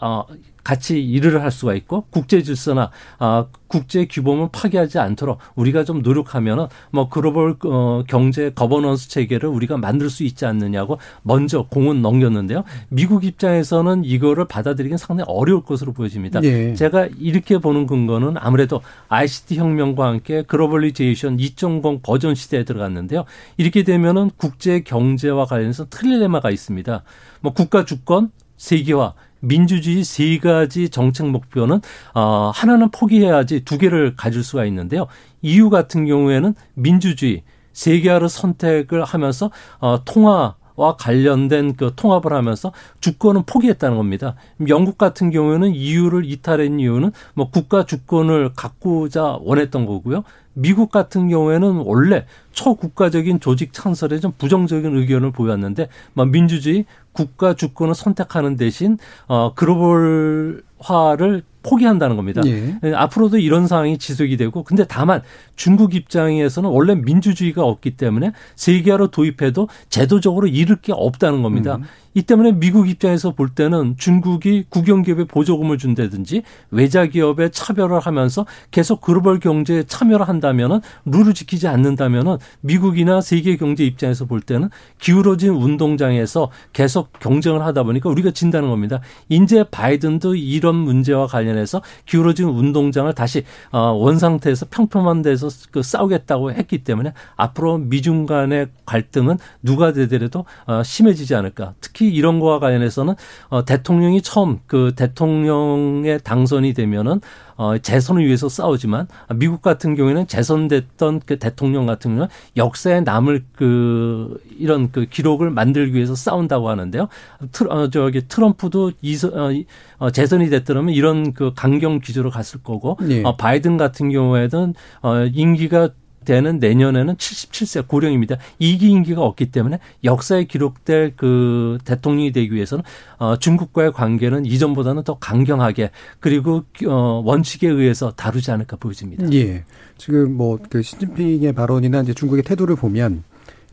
[0.01, 0.25] 어,
[0.63, 6.67] 같이 일을 할 수가 있고 국제 질서나 아 국제 규범을 파괴하지 않도록 우리가 좀 노력하면은
[6.91, 12.63] 뭐 글로벌 어 경제 거버넌스 체계를 우리가 만들 수 있지 않느냐고 먼저 공은 넘겼는데요.
[12.89, 16.41] 미국 입장에서는 이거를 받아들이긴 상당히 어려울 것으로 보여집니다.
[16.41, 16.73] 네.
[16.73, 23.25] 제가 이렇게 보는 근거는 아무래도 ICT 혁명과 함께 globalization 2.0 버전 시대에 들어갔는데요.
[23.57, 27.03] 이렇게 되면은 국제 경제와 관련해서 trilemma가 있습니다.
[27.41, 31.81] 뭐 국가 주권, 세계화 민주주의 세 가지 정책 목표는
[32.13, 35.07] 어 하나는 포기해야지 두 개를 가질 수가 있는데요.
[35.41, 42.71] EU 같은 경우에는 민주주의 세계화를 선택을 하면서 어 통화 와 관련된 그 통합을 하면서
[43.01, 44.35] 주권은 포기했다는 겁니다.
[44.69, 50.23] 영국 같은 경우에는 EU를 이탈한 이유는 뭐 국가 주권을 갖고자 원했던 거고요.
[50.53, 56.85] 미국 같은 경우에는 원래 초국가적인 조직 창설에 좀 부정적인 의견을 보였는데 뭐 민주주의
[57.19, 58.97] 국가 주권을 선택하는 대신
[59.27, 62.41] 어 글로벌 화를 포기한다는 겁니다.
[62.45, 62.77] 예.
[62.83, 62.93] 예.
[62.93, 65.21] 앞으로도 이런 상황이 지속이 되고 근데 다만
[65.55, 71.75] 중국 입장에서는 원래 민주주의가 없기 때문에 세계화로 도입해도 제도적으로 잃을 게 없다는 겁니다.
[71.75, 71.83] 음.
[72.15, 79.01] 이 때문에 미국 입장에서 볼 때는 중국이 국영기업에 보조금을 준다든지 외자 기업에 차별을 하면서 계속
[79.01, 86.49] 글로벌 경제에 참여를 한다면은 룰을 지키지 않는다면은 미국이나 세계 경제 입장에서 볼 때는 기울어진 운동장에서
[86.73, 89.01] 계속 경쟁을 하다 보니까 우리가 진다는 겁니다.
[89.29, 96.51] 인제 바이든도 이런 문제와 관련해서 기울어진 운동장을 다시 어, 원 상태에서 평평한 데서 그 싸우겠다고
[96.51, 101.73] 했기 때문에 앞으로 미중 간의 갈등은 누가 되더라도 어, 심해지지 않을까.
[101.81, 103.15] 특히 이런 거와 관련해서는
[103.49, 107.21] 어, 대통령이 처음 그 대통령에 당선이 되면은
[107.59, 114.41] 어, 재선을 위해서 싸우지만 미국 같은 경우에는 재선됐던 그 대통령 같은 경우는 역사에 남을 그
[114.57, 117.09] 이런 그 기록을 만들기 위해서 싸운다고 하는데요.
[117.51, 119.49] 트, 어, 저기 트럼프도 이선, 어,
[119.97, 123.23] 어, 재선이 됐더라면 이런 그 강경 기조로 갔을 거고 네.
[123.25, 125.89] 어, 바이든 같은 경우에는 어, 임기가
[126.23, 128.37] 되는 내년에는 77세 고령입니다.
[128.59, 132.83] 이기 임기가 없기 때문에 역사에 기록될 그 대통령이 되기 위해서는
[133.17, 139.31] 어 중국과의 관계는 이전보다는 더 강경하게 그리고 어 원칙에 의해서 다루지 않을까 보여집니다.
[139.33, 139.63] 예.
[139.97, 143.23] 지금 뭐 그 시진핑의 발언이나 이제 중국의 태도를 보면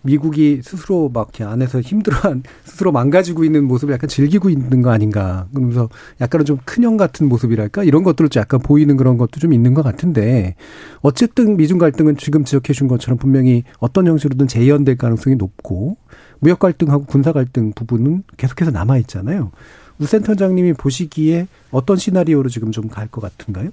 [0.06, 5.46] 미국이 스스로 막 안에서 힘들어한 스스로 망가지고 있는 모습을 약간 즐기고 있는 거 아닌가.
[5.52, 5.88] 그러면서
[6.20, 9.82] 약간은 좀 큰형 같은 모습이랄까 이런 것들을 좀 약간 보이는 그런 것도 좀 있는 것
[9.82, 10.54] 같은데
[11.00, 15.96] 어쨌든 미중 갈등은 지금 지적해 준 것처럼 분명히 어떤 형식으로든 재현될 가능성이 높고
[16.40, 19.50] 무역 갈등하고 군사 갈등 부분은 계속해서 남아 있잖아요.
[19.98, 23.70] 우 센터장님이 보시기에 어떤 시나리오로 지금 좀 갈 것 같은가요?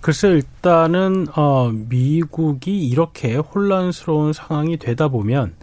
[0.00, 5.54] 글쎄 일단은 어 미국이 이렇게 혼란스러운 상황이 되다 보면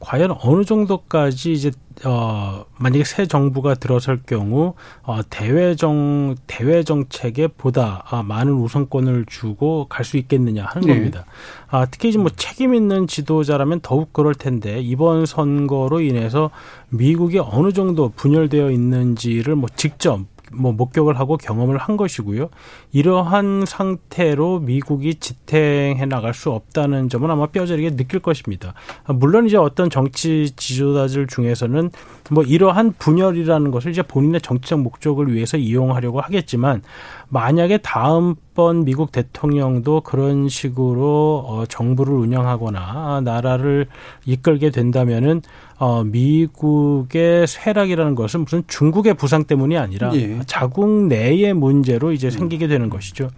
[0.00, 1.72] 과연 어느 정도까지 이제
[2.04, 9.24] 어 만약에 새 정부가 들어설 경우 어 대외 정 대외 정책에 보다 아, 많은 우선권을
[9.26, 10.94] 주고 갈 수 있겠느냐 하는 네.
[10.94, 11.24] 겁니다.
[11.68, 16.50] 아 특히 이제 뭐 책임 있는 지도자라면 더욱 그럴 텐데 이번 선거로 인해서
[16.90, 20.20] 미국이 어느 정도 분열되어 있는지를 뭐 직접
[20.52, 22.50] 뭐 목격을 하고 경험을 한 것이고요.
[22.92, 28.74] 이러한 상태로 미국이 지탱해 나갈 수 없다는 점은 아마 뼈저리게 느낄 것입니다.
[29.04, 31.90] 아, 물론 이제 어떤 정치 지도자들 중에서는
[32.30, 36.82] 뭐 이러한 분열이라는 것을 이제 본인의 정치적 목적을 위해서 이용하려고 하겠지만
[37.30, 43.86] 만약에 다음번 미국 대통령도 그런 식으로 어 정부를 운영하거나 나라를
[44.24, 45.42] 이끌게 된다면은
[45.78, 50.40] 어 미국의 쇠락이라는 것은 무슨 중국의 부상 때문이 아니라 예.
[50.46, 53.28] 자국 내의 문제로 이제 생기게 되는 것이죠.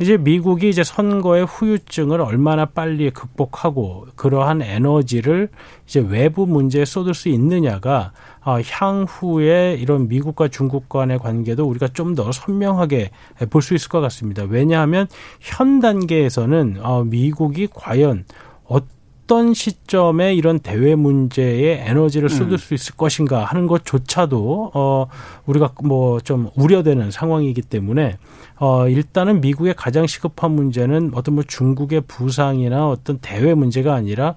[0.00, 5.48] 이제 미국이 이제 선거의 후유증을 얼마나 빨리 극복하고 그러한 에너지를
[5.86, 8.12] 이제 외부 문제에 쏟을 수 있느냐가
[8.44, 13.10] 어, 향후에 이런 미국과 중국 간의 관계도 우리가 좀 더 선명하게
[13.50, 14.44] 볼 수 있을 것 같습니다.
[14.48, 15.06] 왜냐하면
[15.40, 18.24] 현 단계에서는 어, 미국이 과연
[18.64, 22.56] 어떤 시점에 이런 대외 문제에 에너지를 쏟을 음.
[22.58, 25.06] 수 있을 것인가 하는 것조차도 어
[25.46, 28.18] 우리가 뭐 좀 우려되는 상황이기 때문에
[28.58, 34.34] 어 일단은 미국의 가장 시급한 문제는 어떤 뭐 중국의 부상이나 어떤 대외 문제가 아니라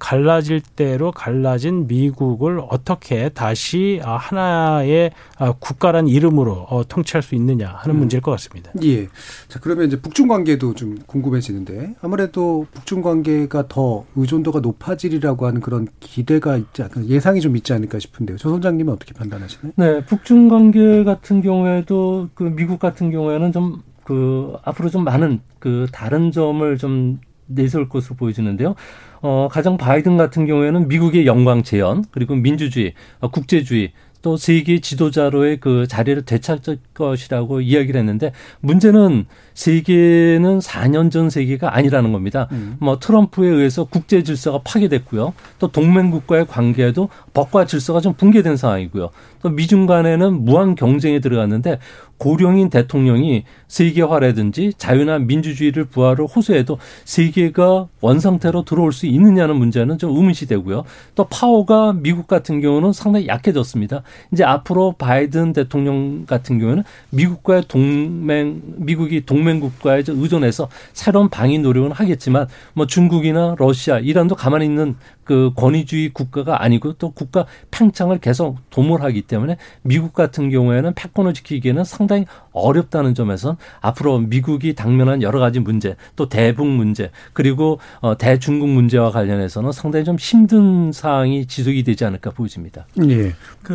[0.00, 7.68] 갈라질 대로 갈라진 미국을 어떻게 다시 아, 하나의 아, 국가란 이름으로 어, 통치할 수 있느냐
[7.68, 8.00] 하는 음.
[8.00, 8.72] 문제일 것 같습니다.
[8.82, 9.06] 예.
[9.46, 15.86] 자, 그러면 이제 북중 관계도 좀 궁금해지는데 아무래도 북중 관계가 더 의존도가 높아지리라고 하는 그런
[16.00, 18.36] 기대가 있지 않, 예상이 좀 있지 않을까 싶은데요.
[18.38, 19.72] 조 선장님은 어떻게 판단하시나요?
[19.76, 25.86] 네, 북중 관계 같은 경우에도 그 미국 같은 경우에는 좀 그 앞으로 좀 많은 그
[25.92, 28.74] 다른 점을 좀 내세울 것으로 보여지는데요.
[29.22, 33.92] 어, 가장 바이든 같은 경우에는 미국의 영광 재현, 그리고 민주주의, 어, 국제주의,
[34.22, 42.12] 또 세계 지도자로의 그 자리를 되찾을 것이라고 이야기를 했는데 문제는 세계는 4년 전 세계가 아니라는
[42.12, 42.48] 겁니다.
[42.52, 42.76] 음.
[42.80, 45.32] 뭐 트럼프에 의해서 국제 질서가 파괴됐고요.
[45.58, 49.10] 또 동맹국과의 관계도 법과 질서가 좀 붕괴된 상황이고요.
[49.42, 51.78] 또 미중 간에는 무한 경쟁에 들어갔는데
[52.20, 60.46] 고령인 대통령이 세계화라든지 자유나 민주주의를 부활을 호소해도 세계가 원상태로 들어올 수 있느냐는 문제는 좀 의문시
[60.46, 60.84] 되고요.
[61.14, 64.02] 또 파워가 미국 같은 경우는 상당히 약해졌습니다.
[64.32, 71.92] 이제 앞으로 바이든 대통령 같은 경우는 미국과의 동맹, 미국이 동맹국과의 좀 의존해서 새로운 방위 노력은
[71.92, 74.96] 하겠지만 뭐 중국이나 러시아, 이란도 가만히 있는
[75.30, 81.84] 그 권위주의 국가가 아니고 또 국가 팽창을 계속 도모하기 때문에 미국 같은 경우에는 패권을 지키기에는
[81.84, 88.70] 상당히 어렵다는 점에선 앞으로 미국이 당면한 여러 가지 문제, 또 대북 문제, 그리고 어, 대중국
[88.70, 92.88] 문제와 관련해서는 상당히 좀 힘든 사항이 지속이 되지 않을까 보여집니다.
[93.08, 93.32] 예.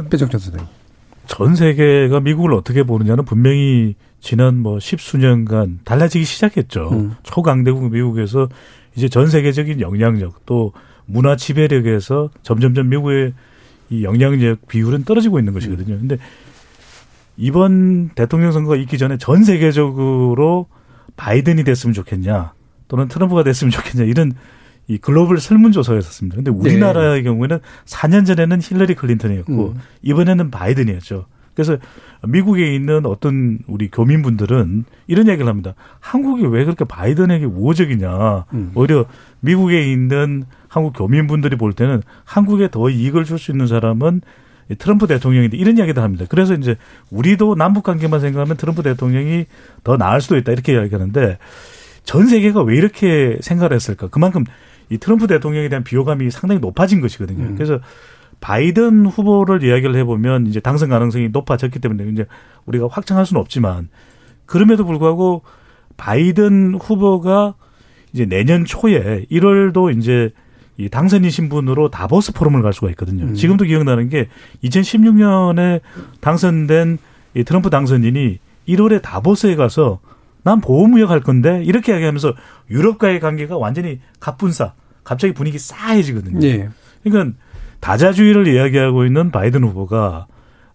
[0.09, 0.67] 배정찬 선생님.
[1.27, 6.89] 전 세계가 미국을 어떻게 보느냐는 분명히 지난 뭐 십수년간 달라지기 시작했죠.
[6.91, 7.15] 음.
[7.23, 8.49] 초강대국 미국에서
[8.97, 10.73] 이제 전 세계적인 영향력 또
[11.05, 13.33] 문화 지배력에서 점점점 미국의
[13.89, 15.97] 이 영향력 비율은 떨어지고 있는 것이거든요.
[15.97, 16.17] 근데
[17.37, 20.67] 이번 대통령 선거가 있기 전에 전 세계적으로
[21.17, 22.53] 바이든이 됐으면 좋겠냐
[22.87, 24.33] 또는 트럼프가 됐으면 좋겠냐 이런
[24.87, 26.35] 이 글로벌 설문조사였었습니다.
[26.35, 29.79] 근데 우리나라의 경우에는 4년 전에는 힐러리 클린턴이었고 음.
[30.03, 31.25] 이번에는 바이든이었죠.
[31.55, 31.77] 그래서
[32.27, 35.73] 미국에 있는 어떤 우리 교민분들은 이런 얘기를 합니다.
[35.99, 38.45] 한국이 왜 그렇게 바이든에게 우호적이냐.
[38.53, 38.71] 음.
[38.75, 39.05] 오히려
[39.39, 40.43] 미국에 있는
[40.75, 44.19] 한국 교민분들이 볼 때는 한국에 더 이익을 줄 수 있는 사람은
[44.69, 46.25] 이 트럼프 대통령인데 이런 이야기도 합니다.
[46.27, 46.75] 그래서 이제
[47.11, 49.45] 우리도 남북 관계만 생각하면 트럼프 대통령이
[49.85, 51.37] 더 나을 수도 있다 이렇게 이야기하는데
[52.03, 54.09] 전 세계가 왜 이렇게 생각을 했을까?
[54.09, 54.43] 그만큼
[54.89, 57.45] 이 트럼프 대통령에 대한 비호감이 상당히 높아진 것이거든요.
[57.45, 57.55] 음.
[57.55, 57.79] 그래서
[58.41, 62.25] 바이든 후보를 이야기를 해보면 이제 당선 가능성이 높아졌기 때문에 이제
[62.65, 63.87] 우리가 확정할 수는 없지만
[64.45, 65.43] 그럼에도 불구하고
[65.95, 67.53] 바이든 후보가
[68.11, 70.31] 이제 내년 초에 1월도 이제
[70.77, 73.25] 이 당선인 신분으로 다보스 포럼을 갈 수가 있거든요.
[73.25, 73.33] 음.
[73.33, 74.27] 지금도 기억나는 게
[74.63, 75.81] 2016년에
[76.19, 76.97] 당선된
[77.35, 79.99] 이 트럼프 당선인이 1월에 다보스에 가서
[80.43, 82.33] 난 보호무역 할 건데 이렇게 이야기하면서
[82.69, 84.73] 유럽과의 관계가 완전히 갑분싸
[85.03, 86.45] 갑자기 분위기 싸해지거든요.
[86.47, 86.69] 예.
[87.03, 87.37] 그러니까
[87.79, 90.27] 다자주의를 이야기하고 있는 바이든 후보가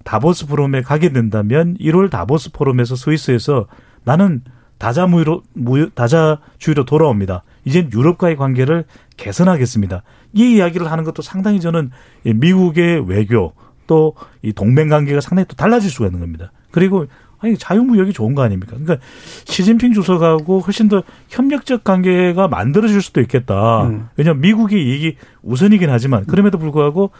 [0.04, 3.66] 다보스 포럼에 가게 된다면 1월 다보스 포럼에서 스위스에서
[4.04, 4.42] 나는
[4.78, 7.42] 다자무로 무유, 다자주의로 돌아옵니다.
[7.64, 8.84] 이젠 유럽과의 관계를
[9.16, 10.02] 개선하겠습니다.
[10.32, 11.90] 이 이야기를 하는 것도 상당히 저는
[12.24, 13.52] 이 미국의 외교
[13.86, 16.52] 또 이 동맹 관계가 상당히 또 달라질 수가 있는 겁니다.
[16.70, 17.06] 그리고
[17.38, 18.76] 아니 자유무역이 좋은 거 아닙니까?
[18.76, 19.04] 그러니까
[19.44, 23.84] 시진핑 주석하고 훨씬 더 협력적 관계가 만들어질 수도 있겠다.
[23.84, 24.08] 음.
[24.16, 27.10] 왜냐하면 미국의 이익이 우선이긴 하지만 그럼에도 불구하고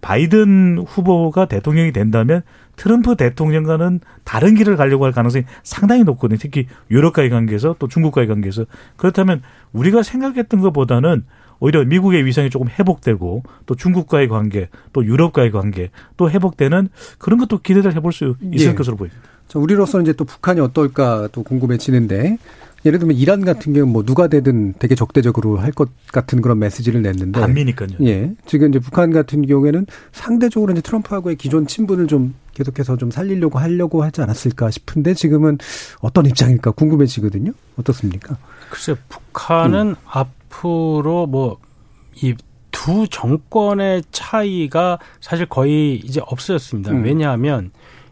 [0.00, 2.42] 바이든 후보가 대통령이 된다면
[2.78, 6.38] 트럼프 대통령과는 다른 길을 가려고 할 가능성이 상당히 높거든요.
[6.40, 8.64] 특히 유럽과의 관계에서 또 중국과의 관계에서
[8.96, 11.24] 그렇다면 우리가 생각했던 것보다는
[11.60, 17.58] 오히려 미국의 위상이 조금 회복되고 또 중국과의 관계 또 유럽과의 관계 또 회복되는 그런 것도
[17.58, 18.74] 기대를 해볼 수 있을 예.
[18.74, 19.20] 것으로 보입니다.
[19.54, 22.38] 우리로서는 이제 또 북한이 어떨까 또 궁금해지는데
[22.84, 27.02] 예를 들면 이란 같은 경우는 뭐 누가 되든 되게 적대적으로 할 것 같은 그런 메시지를
[27.02, 27.88] 냈는데 반미니까요.
[28.02, 28.32] 예.
[28.46, 34.02] 지금 이제 북한 같은 경우에는 상대적으로 이제 트럼프하고의 기존 친분을 좀 계속해서 좀 살리려고 하려고
[34.02, 35.58] 하지 않았을까 싶은데 지금은
[36.00, 37.52] 어떤 입장일까 궁금해지거든요.
[37.76, 38.36] 어떻습니까?
[38.70, 39.96] 글쎄 북한은 음.
[40.04, 41.58] 앞으로 뭐
[42.22, 42.34] 이
[42.70, 46.92] 두 정권의 차이가 사실 거의 이제 없어졌습니다.
[46.92, 47.02] 음.
[47.02, 47.70] 왜냐하면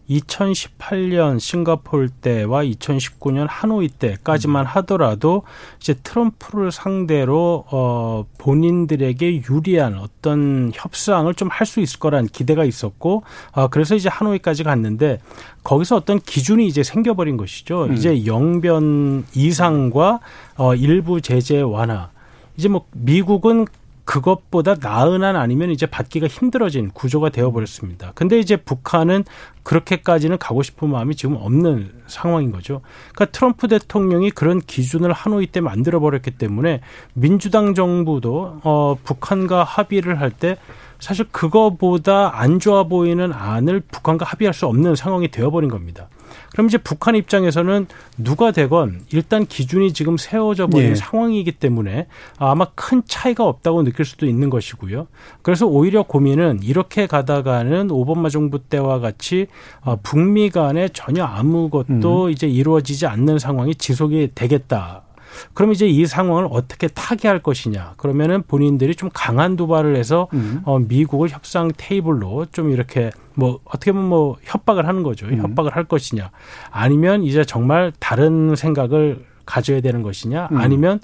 [0.09, 4.67] 2018년 싱가폴 때와 2019년 하노이 때까지만 음.
[4.67, 5.43] 하더라도
[5.81, 13.23] 이제 트럼프를 상대로 어 본인들에게 유리한 어떤 협상을 좀 할 수 있을 거란 기대가 있었고
[13.53, 15.21] 아 그래서 이제 하노이까지 갔는데
[15.65, 17.85] 거기서 어떤 기준이 이제 생겨버린 것이죠.
[17.87, 17.95] 음.
[17.95, 20.21] 이제 영변 이상과
[20.59, 22.11] 어 일부 제재 완화.
[22.57, 23.67] 이제 뭐 미국은
[24.07, 28.13] 그것보다 나은 한 아니면 이제 받기가 힘들어진 구조가 되어버렸습니다.
[28.15, 29.25] 근데 이제 북한은
[29.63, 32.81] 그렇게까지는 가고 싶은 마음이 지금 없는 상황인 거죠.
[33.13, 36.81] 그러니까 트럼프 대통령이 그런 기준을 하노이 때 만들어버렸기 때문에
[37.13, 40.57] 민주당 정부도 어, 북한과 합의를 할 때
[40.99, 46.09] 사실 그거보다 안 좋아 보이는 안을 북한과 합의할 수 없는 상황이 되어버린 겁니다.
[46.53, 47.87] 그럼 이제 북한 입장에서는
[48.19, 50.95] 누가 되건 일단 기준이 지금 세워져 버린 예.
[50.95, 52.07] 상황이기 때문에
[52.39, 55.07] 아마 큰 차이가 없다고 느낄 수도 있는 것이고요.
[55.43, 59.47] 그래서 오히려 고민은 이렇게 가다가는 오바마 정부 때와 같이
[59.83, 62.31] 어, 북미 간에 전혀 아무것도 음.
[62.31, 65.06] 이제 이루어지지 않는 상황이 지속이 되겠다.
[65.55, 67.95] 그럼 이제 이 상황을 어떻게 타개할 것이냐.
[67.97, 70.61] 그러면은 본인들이 좀 강한 도발을 해서 음.
[70.65, 75.27] 어, 미국을 협상 테이블로 좀 이렇게 뭐 어떻게 보면 뭐 협박을 하는 거죠.
[75.27, 75.39] 음.
[75.39, 76.31] 협박을 할 것이냐.
[76.71, 80.49] 아니면 이제 정말 다른 생각을 가져야 되는 것이냐.
[80.53, 80.57] 음.
[80.59, 81.01] 아니면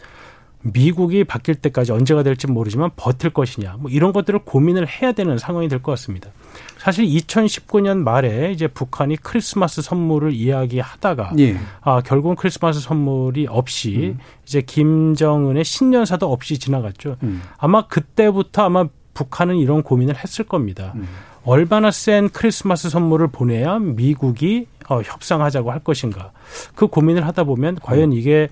[0.63, 3.77] 미국이 바뀔 때까지 언제가 될지 모르지만 버틸 것이냐.
[3.81, 6.31] 뭐 이런 것들을 고민을 해야 되는 상황이 될 것 같습니다.
[6.79, 11.57] 사실 2019년 말에 이제 북한이 크리스마스 선물을 이야기하다가 예.
[11.81, 14.19] 아 결국은 크리스마스 선물이 없이 음.
[14.45, 17.17] 이제 김정은의 신년사도 없이 지나갔죠.
[17.23, 17.43] 음.
[17.59, 20.93] 아마 그때부터 아마 북한은 이런 고민을 했을 겁니다.
[20.97, 21.07] 음.
[21.45, 26.33] 얼마나 센 크리스마스 선물을 보내야 미국이 어, 협상하자고 할 것인가.
[26.75, 28.13] 그 고민을 하다 보면 과연 음.
[28.13, 28.49] 이게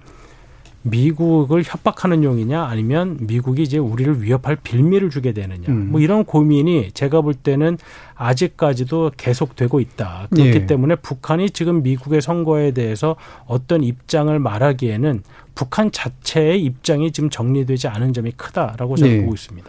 [0.83, 5.91] 미국을 협박하는 용이냐 아니면 미국이 이제 우리를 위협할 빌미를 주게 되느냐 음.
[5.91, 7.77] 뭐 이런 고민이 제가 볼 때는
[8.15, 10.67] 아직까지도 계속되고 있다 그렇기 예.
[10.67, 13.17] 때문에 북한이 지금 미국의 선거에 대해서
[13.47, 15.23] 어떤 입장을 말하기에는
[15.55, 19.21] 북한 자체의 입장이 지금 정리되지 않은 점이 크다라고 저는 예.
[19.21, 19.69] 보고 있습니다.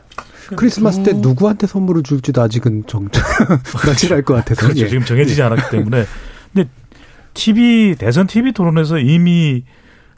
[0.56, 3.10] 크리스마스 때 누구한테 선물을 줄지도 아직은 정
[3.64, 4.86] 불확실할 것 같아서 그렇죠.
[4.86, 4.88] 예.
[4.88, 6.06] 지금 정해지지 않았기 때문에
[6.54, 6.70] 근데
[7.34, 9.64] TV 대선 TV 토론에서 이미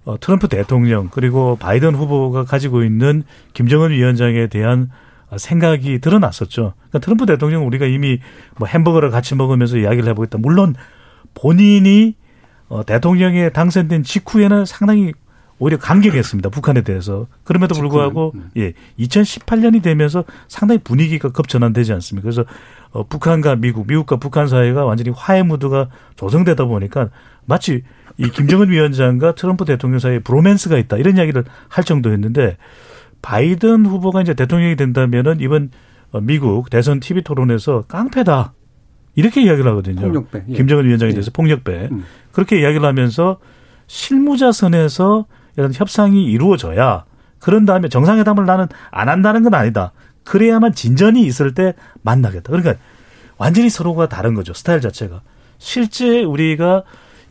[0.06, 3.24] 어, 트럼프 대통령 그리고 바이든 후보가 가지고 있는
[3.54, 4.90] 김정은 위원장에 대한
[5.38, 6.74] 생각이 드러났었죠.
[6.78, 8.20] 그러니까 트럼프 대통령은 우리가 이미
[8.58, 10.38] 뭐 햄버거를 같이 먹으면서 이야기를 해보겠다.
[10.38, 10.76] 물론
[11.34, 12.16] 본인이
[12.68, 15.14] 어, 대통령에 당선된 직후에는 상당히
[15.60, 16.50] 오히려 감격했습니다.
[16.50, 17.28] 북한에 대해서.
[17.44, 18.50] 그럼에도 불구하고 음.
[18.58, 22.24] 예, 2018년이 되면서 상당히 분위기가 급전환되지 않습니까?
[22.24, 22.44] 그래서
[22.92, 27.10] 어, 북한과 미국, 미국과 북한 사이가 완전히 화해 무드가 조성되다 보니까
[27.46, 27.84] 마치
[28.18, 32.58] 이 김정은 위원장과 트럼프 대통령 사이에 브로맨스가 있다 이런 이야기를 할 정도였는데
[33.22, 35.72] 바이든 후보가 이제 대통령이 된다면은 이번
[36.12, 38.54] 어, 미국 대선 TV 토론에서 깡패다
[39.16, 40.02] 이렇게 이야기를 하거든요.
[40.02, 40.44] 폭력배.
[40.50, 40.54] 예.
[40.54, 41.14] 김정은 위원장에 예.
[41.14, 41.34] 대해서 예.
[41.34, 42.04] 폭력배 음.
[42.32, 43.40] 그렇게 이야기를 하면서
[43.88, 45.26] 실무자 선에서
[45.58, 47.06] 이런 협상이 이루어져야
[47.40, 49.92] 그런 다음에 정상회담을 나는 안 한다는 건 아니다.
[50.24, 52.50] 그래야만 진전이 있을 때 만나겠다.
[52.52, 52.76] 그러니까
[53.38, 54.54] 완전히 서로가 다른 거죠.
[54.54, 55.22] 스타일 자체가.
[55.58, 56.84] 실제 우리가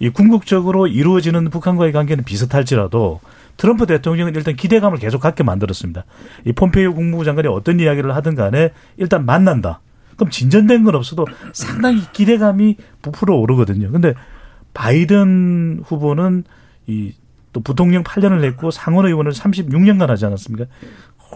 [0.03, 3.21] 이 궁극적으로 이루어지는 북한과의 관계는 비슷할지라도
[3.57, 6.05] 트럼프 대통령은 일단 기대감을 계속 갖게 만들었습니다.
[6.45, 9.81] 이 폼페이오 국무부 장관이 어떤 이야기를 하든 간에 일단 만난다.
[10.17, 13.91] 그럼 진전된 건 없어도 상당히 기대감이 부풀어 오르거든요.
[13.91, 14.13] 근데
[14.75, 16.45] 바이든 후보는
[16.87, 17.13] 이
[17.53, 20.67] 또 부통령 8년을 했고 상원 의원을 36년간 하지 않았습니까?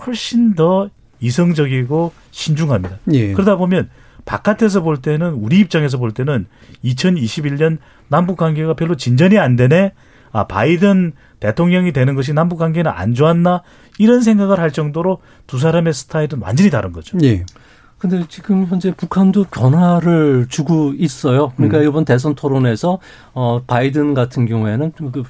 [0.06, 0.88] 훨씬 더
[1.20, 2.98] 이성적이고 신중합니다.
[3.12, 3.32] 예.
[3.32, 3.88] 그러다 보면
[4.26, 6.46] 바깥에서 볼 때는 우리 입장에서 볼 때는
[6.84, 9.94] 2021년 남북 관계가 별로 진전이 안 되네.
[10.32, 13.62] 아, 바이든 대통령이 되는 것이 남북 관계는 안 좋았나
[13.98, 17.16] 이런 생각을 할 정도로 두 사람의 스타일은 완전히 다른 거죠.
[17.22, 17.46] 예.
[17.98, 21.52] 근데 지금 현재 북한도 변화를 주고 있어요.
[21.56, 21.84] 그러니까 음.
[21.84, 22.98] 이번 대선 토론에서
[23.32, 25.22] 어 바이든 같은 경우에는 그 어,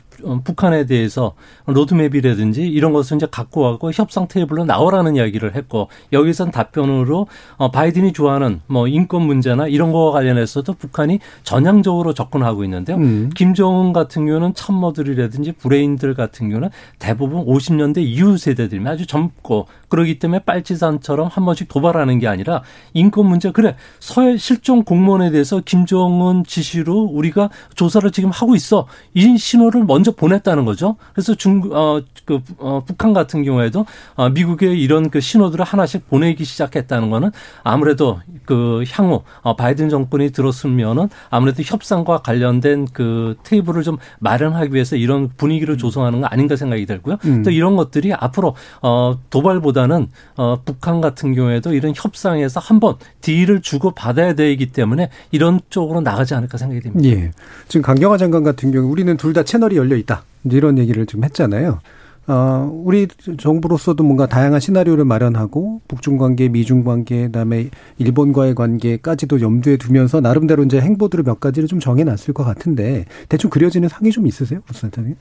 [0.45, 1.35] 북한에 대해서
[1.67, 8.13] 로드맵이라든지 이런 것을 이제 갖고 와고 협상 테이블로 나오라는 이야기를 했고 여기선 답변으로 어 바이든이
[8.13, 12.97] 좋아하는 뭐 인권 문제나 이런 거와 관련해서도 북한이 전향적으로 접근하고 있는데요.
[12.97, 13.31] 음.
[13.35, 20.41] 김정은 같은 경우는 참모들이라든지 브레인들 같은 경우는 대부분 50년대 이후 세대들이 아주 젊고 그러기 때문에
[20.41, 22.63] 빨치산처럼 한 번씩 도발하는 게 아니라
[22.95, 29.37] 인권 문제 그래 서해 실종 공무원에 대해서 김정은 지시로 우리가 조사를 지금 하고 있어 이
[29.37, 30.97] 신호를 먼저 보냈다는 거죠.
[31.13, 36.45] 그래서 중 어, 그, 어, 북한 같은 경우에도 어, 미국에 이런 그 신호들을 하나씩 보내기
[36.45, 37.31] 시작했다는 거는
[37.63, 44.97] 아무래도 그 향후 어, 바이든 정권이 들었으면은 아무래도 협상과 관련된 그 테이블을 좀 마련하기 위해서
[44.97, 47.19] 이런 분위기를 조성하는 거 아닌가 생각이 들고요.
[47.25, 47.43] 음.
[47.43, 53.61] 또 이런 것들이 앞으로 어, 도발보다 보다는 어, 북한 같은 경우에도 이런 협상에서 한번 딜을
[53.61, 57.09] 주고 받아야 되기 때문에 이런 쪽으로 나가지 않을까 생각이 됩니다.
[57.11, 57.31] 예.
[57.69, 60.25] 지금 강경화 장관 같은 경우 우리는 둘 다 채널이 열려 있다.
[60.45, 61.81] 이런 얘기를 좀 했잖아요.
[62.29, 63.07] 어, 우리
[63.39, 70.65] 정부로서도 뭔가 다양한 시나리오를 마련하고 북중 관계, 미중 관계, 그다음에 일본과의 관계까지도 염두에 두면서 나름대로
[70.65, 75.15] 이제 행보들을 몇 가지를 좀 정해놨을 것 같은데 대충 그려지는 상이 좀 있으세요, 부사장님?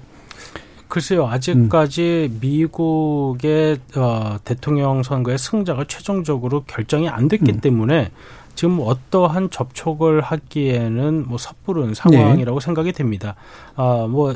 [0.88, 2.38] 글쎄요, 아직까지 음.
[2.42, 7.60] 미국의 어, 대통령 선거의 승자가 최종적으로 결정이 안 됐기 음.
[7.60, 8.12] 때문에
[8.56, 12.66] 지금 어떠한 접촉을 하기에는 뭐 섣부른 상황이라고 네.
[12.66, 13.36] 생각이 됩니다.
[13.76, 14.34] 아, 뭐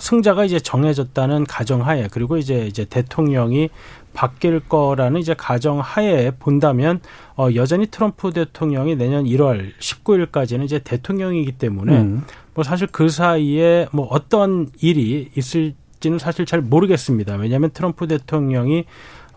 [0.00, 3.70] 승자가 이제 정해졌다는 가정하에 그리고 이제 이제 대통령이
[4.12, 7.00] 바뀔 거라는 이제 가정하에 본다면
[7.36, 12.24] 어 여전히 트럼프 대통령이 내년 1월 19일까지는 이제 대통령이기 때문에 음.
[12.54, 17.36] 뭐 사실 그 사이에 뭐 어떤 일이 있을 될지는 사실 잘 모르겠습니다.
[17.36, 18.86] 왜냐하면 트럼프 대통령이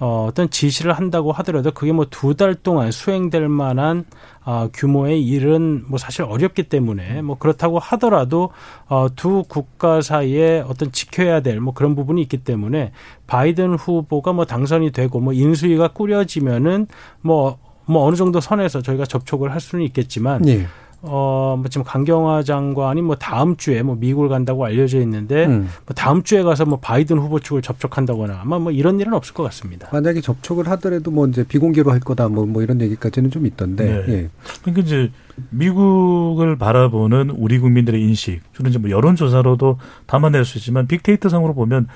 [0.04, 4.04] 어, 어떤 지시를 한다고 하더라도 그게 뭐 두 달 동안 수행될 만한
[4.44, 8.50] 어, 규모의 일은 뭐 사실 어렵기 때문에 뭐 그렇다고 하더라도
[8.90, 12.92] 어, 두 국가 사이에 어떤 지켜야 될 뭐 그런 부분이 있기 때문에
[13.28, 16.88] 바이든 후보가 뭐 당선이 되고 뭐 인수위가 꾸려지면은
[17.22, 20.66] 뭐뭐 뭐 어느 정도 선에서 저희가 접촉을 할 수는 있겠지만 네.
[21.06, 25.68] 어, 뭐 지금 강경화 장관이 뭐 다음 주에 뭐 미국을 간다고 알려져 있는데 음.
[25.86, 29.44] 뭐 다음 주에 가서 뭐 바이든 후보 측을 접촉한다거나 아마 뭐 이런 일은 없을 것
[29.44, 29.90] 같습니다.
[29.92, 33.84] 만약에 접촉을 하더라도 뭐 이제 비공개로 할 거다 뭐, 뭐 이런 얘기까지는 좀 있던데.
[33.84, 34.14] 네.
[34.14, 34.30] 예.
[34.62, 35.12] 그러니까 이제
[35.50, 41.88] 미국을 바라보는 우리 국민들의 인식, 주로 이제 뭐 여론조사로도 담아낼 수 있지만 빅데이터 상으로 보면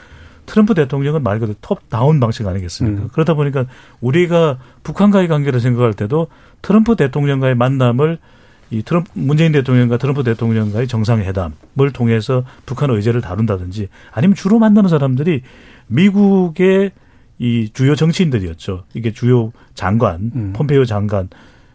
[0.46, 3.04] 트럼프 대통령은 말 그대로 톱 다운 방식 아니겠습니까?
[3.04, 3.10] 음.
[3.14, 3.66] 그러다 보니까
[4.02, 6.28] 우리가 북한과의 관계를 생각할 때도
[6.62, 8.20] 트럼프 대통령과의 만남을
[8.70, 15.42] 이 트럼프 문재인 대통령과 트럼프 대통령과의 정상회담을 통해서 북한 의제를 다룬다든지 아니면 주로 만나는 사람들이
[15.88, 16.92] 미국의
[17.40, 18.84] 이 주요 정치인들이었죠.
[18.94, 20.54] 이게 주요 장관, 음.
[20.56, 21.30] 폼페이오 장관.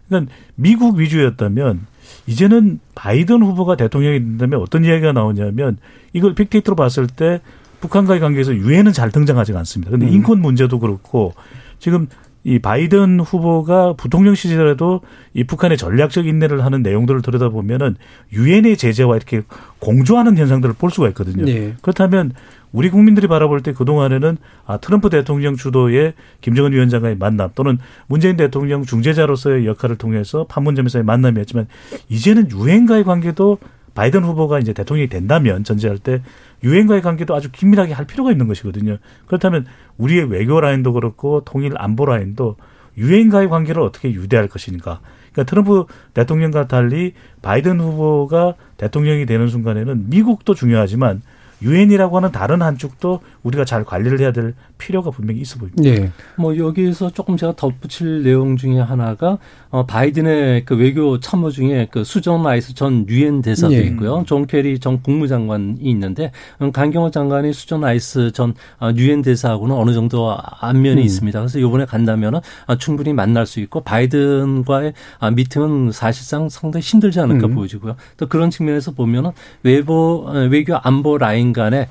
[0.09, 1.86] 그러니까 미국 위주였다면
[2.26, 5.78] 이제는 바이든 후보가 대통령이 된다면 어떤 이야기가 나오냐면
[6.12, 7.40] 이걸 빅데이터로 봤을 때
[7.80, 9.90] 북한과의 관계에서 유엔은 잘 등장하지 않습니다.
[9.90, 10.12] 근데 음.
[10.12, 11.34] 인권 문제도 그렇고
[11.78, 12.07] 지금
[12.45, 15.01] 이 바이든 후보가 부통령 시절에도
[15.32, 17.97] 이 북한의 전략적 인내를 하는 내용들을 들여다보면은
[18.32, 19.43] 유엔의 제재와 이렇게
[19.78, 21.45] 공조하는 현상들을 볼 수가 있거든요.
[21.45, 21.74] 네.
[21.82, 22.32] 그렇다면
[22.72, 28.84] 우리 국민들이 바라볼 때 그동안에는 아 트럼프 대통령 주도의 김정은 위원장과의 만남 또는 문재인 대통령
[28.84, 31.68] 중재자로서의 역할을 통해서 판문점에서의 만남이었지만
[32.09, 33.59] 이제는 유엔과의 관계도
[33.95, 36.22] 바이든 후보가 이제 대통령이 된다면 전제할 때
[36.64, 38.99] 유엔과의 관계도 아주 긴밀하게 할 필요가 있는 것이거든요.
[39.26, 39.66] 그렇다면
[39.99, 42.57] 우리의 외교 라인도 그렇고 통일 안보 라인도
[42.97, 45.01] 유엔과의 관계를 어떻게 유대할 것인가.
[45.32, 45.84] 그러니까 트럼프
[46.14, 51.22] 대통령과 달리 바이든 후보가 대통령이 되는 순간에는 미국도 중요하지만
[51.62, 55.82] 유엔이라고 하는 다른 한쪽도 우리가 잘 관리를 해야 될 필요가 분명히 있어 보입니다.
[55.82, 56.10] 네.
[56.36, 59.38] 뭐 여기에서 조금 제가 덧붙일 내용 중에 하나가
[59.70, 63.82] 어 바이든의 그 외교 참모 중에 그 수전 라이스 전 유엔 대사도 네.
[63.82, 64.24] 있고요.
[64.26, 69.92] 존 케리 전 국무장관이 있는데 음, 강경화 장관이 수전 라이스 전 어, 유엔 대사하고는 어느
[69.92, 71.04] 정도 안면이 음.
[71.04, 71.38] 있습니다.
[71.38, 77.46] 그래서 이번에 간다면은 어, 충분히 만날 수 있고 바이든과의 아, 미팅은 사실상 상당히 힘들지 않을까
[77.46, 77.54] 음.
[77.54, 77.96] 보여지고요.
[78.16, 79.30] 또 그런 측면에서 보면은
[79.62, 81.88] 외보 외교 안보 라인 간의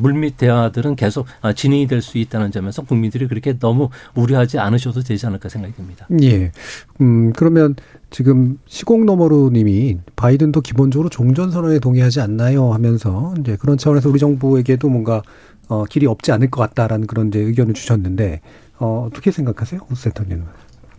[0.00, 2.34] 물밑 대화들은 계속 진행이 될 수 있다.
[2.34, 6.06] 있다는 점에서 국민들이 그렇게 너무 우려하지 않으셔도 되지 않을까 생각이 듭니다.
[6.22, 6.50] 예.
[7.00, 7.76] 음, 그러면
[8.10, 14.18] 지금 시공 너머로 님이 바이든도 기본적으로 종전 선언에 동의하지 않나요 하면서 이제 그런 차원에서 우리
[14.18, 15.22] 정부에게도 뭔가
[15.68, 18.40] 어, 길이 없지 않을 것 같다라는 그런 이제 의견을 주셨는데
[18.78, 19.80] 어, 어떻게 생각하세요?
[19.90, 20.44] 우세터님은?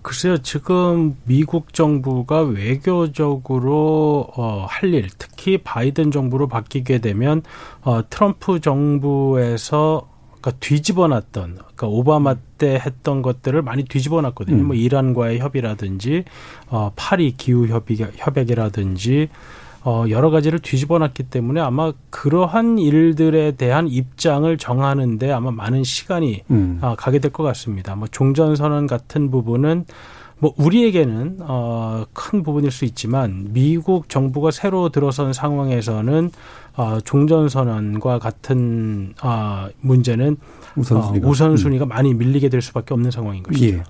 [0.05, 7.41] 글쎄요, 지금 미국 정부가 외교적으로 어, 할 일, 특히 바이든 정부로 바뀌게 되면
[7.81, 10.07] 어, 트럼프 정부에서
[10.39, 14.57] 그러니까 뒤집어놨던 그러니까 오바마 때 했던 것들을 많이 뒤집어놨거든요.
[14.57, 14.67] 음.
[14.67, 16.23] 뭐 이란과의 협의라든지
[16.69, 19.29] 어 파리 기후 협의 협약이라든지
[19.87, 26.41] 어 여러 가지를 뒤집어 놨기 때문에 아마 그러한 일들에 대한 입장을 정하는데 아마 많은 시간이
[26.49, 26.79] 음.
[26.81, 27.95] 아, 가게 될 것 같습니다.
[27.95, 29.85] 뭐 종전선언 같은 부분은
[30.39, 36.31] 뭐 우리에게는 어 큰 부분일 수 있지만 미국 정부가 새로 들어선 상황에서는
[36.77, 40.37] 어 종전선언과 같은 아 문제는
[40.75, 41.27] 우선순위가.
[41.27, 43.77] 어, 우선순위가 많이 밀리게 될 수밖에 없는 상황인 것이죠.
[43.77, 43.83] 예.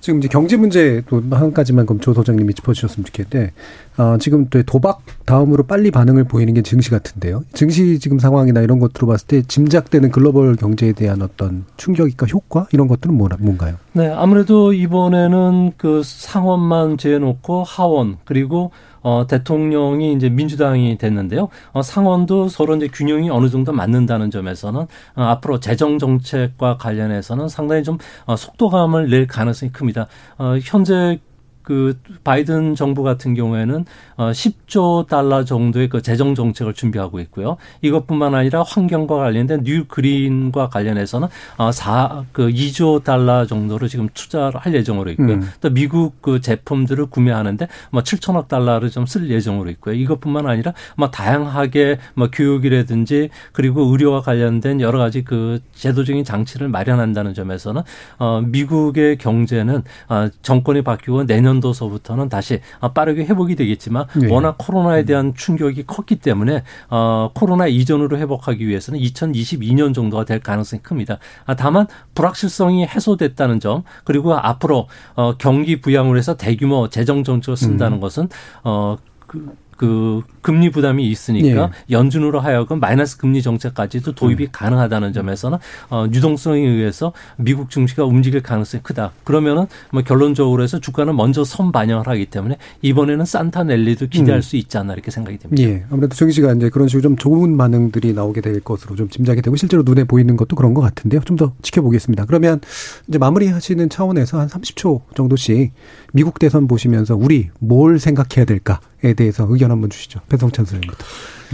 [0.00, 3.52] 지금 이제 경제 문제 또 한 가지만 그럼 조 소장님이 짚어주셨으면 좋겠는데,
[3.98, 7.42] 어, 지금 또 도박 다음으로 빨리 반응을 보이는 게 증시 같은데요.
[7.52, 12.86] 증시 지금 상황이나 이런 것들로 봤을 때 짐작되는 글로벌 경제에 대한 어떤 충격이까 효과 이런
[12.86, 13.74] 것들은 뭔가요?
[13.92, 18.70] 네, 아무래도 이번에는 그 상원만 재놓고 하원 그리고
[19.00, 21.48] 어, 대통령이 이제 민주당이 됐는데요.
[21.72, 27.82] 어, 상원도 서로 이제 균형이 어느 정도 맞는다는 점에서는 어, 앞으로 재정 정책과 관련해서는 상당히
[27.82, 30.08] 좀 어, 속도감을 낼 가능성이 큽니다.
[30.38, 31.20] 어, 현재
[31.68, 33.84] 그 바이든 정부 같은 경우에는
[34.16, 37.58] 어 10조 달러 정도의 그 재정 정책을 준비하고 있고요.
[37.82, 44.74] 이것뿐만 아니라 환경과 관련된 new green과 관련해서는 어 그 2조 달러 정도를 지금 투자를 할
[44.74, 45.34] 예정으로 있고요.
[45.34, 45.50] 음.
[45.60, 49.94] 또 미국 그 제품들을 구매하는데 뭐 7천억 달러를 좀 쓸 예정으로 있고요.
[49.94, 57.34] 이것뿐만 아니라 뭐 다양하게 뭐 교육이라든지 그리고 의료와 관련된 여러 가지 그 제도적인 장치를 마련한다는
[57.34, 57.82] 점에서는
[58.18, 64.32] 어 미국의 경제는 어 정권이 바뀌고 내년 도서부터는 다시 어, 빠르게 회복이 되겠지만 네.
[64.32, 70.82] 워낙 코로나에 대한 충격이 컸기 때문에 어 코로나 이전으로 회복하기 위해서는 2022년 정도가 될 가능성이
[70.82, 71.18] 큽니다.
[71.46, 77.98] 아, 다만 불확실성이 해소됐다는 점 그리고 앞으로 어 경기 부양을 해서 대규모 재정 정책을 쓴다는
[77.98, 78.00] 음.
[78.00, 78.28] 것은
[78.64, 78.96] 어
[79.28, 81.70] 그 그 금리 부담이 있으니까 예.
[81.90, 84.48] 연준으로 하여금 마이너스 금리 정책까지도 도입이 음.
[84.52, 85.56] 가능하다는 점에서는
[85.90, 89.12] 어 유동성에 의해서 미국 증시가 움직일 가능성이 크다.
[89.24, 94.42] 그러면은 뭐 결론적으로 해서 주가는 먼저 선 반영을 하기 때문에 이번에는 산타 넬리도 기대할 음.
[94.42, 95.62] 수 있지 않나 이렇게 생각이 됩니다.
[95.62, 95.84] 예.
[95.90, 99.82] 아무래도 증시가 이제 그런 식으로 좀 좋은 반응들이 나오게 될 것으로 좀 짐작이 되고 실제로
[99.82, 101.22] 눈에 보이는 것도 그런 것 같은데요.
[101.24, 102.26] 좀 더 지켜보겠습니다.
[102.26, 102.60] 그러면
[103.08, 105.72] 이제 마무리 하시는 차원에서 한 30초 정도씩
[106.12, 110.20] 미국 대선 보시면서 우리 뭘 생각해야 될까에 대해서 의견 한번 주시죠.
[110.28, 111.04] 배성찬 선생님부터.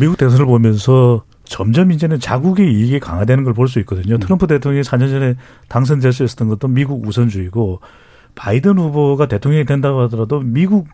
[0.00, 4.18] 미국 대선을 보면서 점점 이제는 자국의 이익이 강화되는 걸 볼 수 있거든요.
[4.18, 5.34] 트럼프 대통령이 4년 전에
[5.68, 7.80] 당선될 수 있었던 것도 미국 우선주의고
[8.34, 10.88] 바이든 후보가 대통령이 된다고 하더라도 미국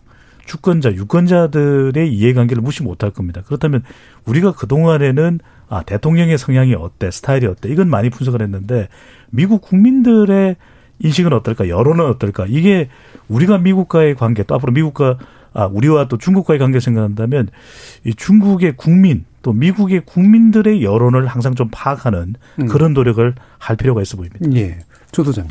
[0.47, 3.43] 주권자, 유권자들의 이해관계를 무시 못할 겁니다.
[3.47, 3.85] 그렇다면
[4.25, 8.89] 우리가 그동안에는 아, 대통령의 성향이 어때, 스타일이 어때, 이건 많이 분석을 했는데
[9.31, 10.57] 미국 국민들의
[10.99, 12.89] 인식은 어떨까, 여론은 어떨까, 이게
[13.29, 15.19] 우리가 미국과의 관계, 또 앞으로 미국과,
[15.53, 17.49] 아, 우리와 또 중국과의 관계를 생각한다면
[18.05, 22.67] 이 중국의 국민, 또 미국의 국민들의 여론을 항상 좀 파악하는 음.
[22.67, 24.39] 그런 노력을 할 필요가 있어 보입니다.
[24.55, 24.79] 예.
[25.13, 25.51] 조 소장님.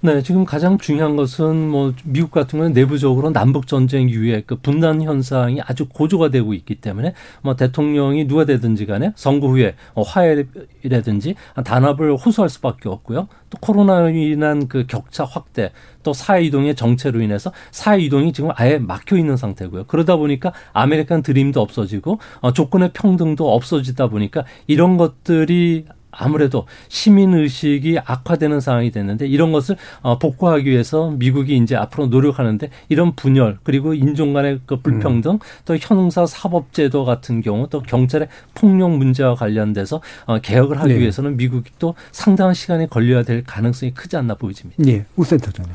[0.00, 5.02] 네, 지금 가장 중요한 것은 뭐 미국 같은 경우는 내부적으로 남북 전쟁 이후에 그 분단
[5.02, 11.34] 현상이 아주 고조가 되고 있기 때문에 뭐 대통령이 누가 되든지 간에 선거 후에 뭐 화해라든지
[11.64, 13.26] 단합을 호소할 수밖에 없고요.
[13.50, 15.72] 또 코로나로 인한 그 격차 확대
[16.04, 19.86] 또 사회 이동의 정체로 인해서 사회 이동이 지금 아예 막혀 있는 상태고요.
[19.88, 25.86] 그러다 보니까 아메리칸 드림도 없어지고 어, 조건의 평등도 없어지다 보니까 이런 것들이
[26.18, 32.68] 아무래도 시민 의식이 악화되는 상황이 됐는데 이런 것을 어, 복구하기 위해서 미국이 이제 앞으로 노력하는데
[32.88, 38.28] 이런 분열 그리고 인종 간의 그 불평등 또 형사 사법 제도 같은 경우 또 경찰의
[38.54, 41.00] 폭력 문제와 관련돼서 어, 개혁을 하기 네.
[41.00, 44.82] 위해서는 미국이 또 상당한 시간이 걸려야 될 가능성이 크지 않나 보여집니다.
[44.88, 45.06] 예.
[45.16, 45.72] 우센터장님.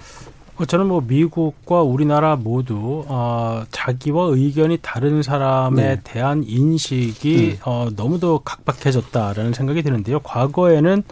[0.57, 6.01] 어, 저는 뭐 미국과 우리나라 모두 어, 자기와 의견이 다른 사람에 네.
[6.03, 10.19] 대한 인식이 어, 너무도 각박해졌다라는 생각이 드는데요.
[10.19, 11.03] 과거에는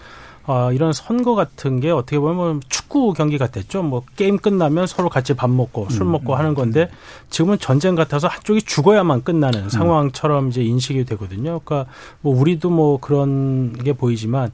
[0.46, 3.84] 어, 이런 선거 같은 게 어떻게 보면 축구 경기 같았죠.
[3.84, 6.90] 뭐 게임 끝나면 서로 같이 밥 먹고 술 먹고 하는 건데
[7.30, 11.62] 지금은 전쟁 같아서 한쪽이 죽어야만 끝나는 상황처럼 이제 인식이 되거든요.
[11.64, 11.86] 그러니까
[12.22, 14.52] 뭐 우리도 뭐 그런 게 보이지만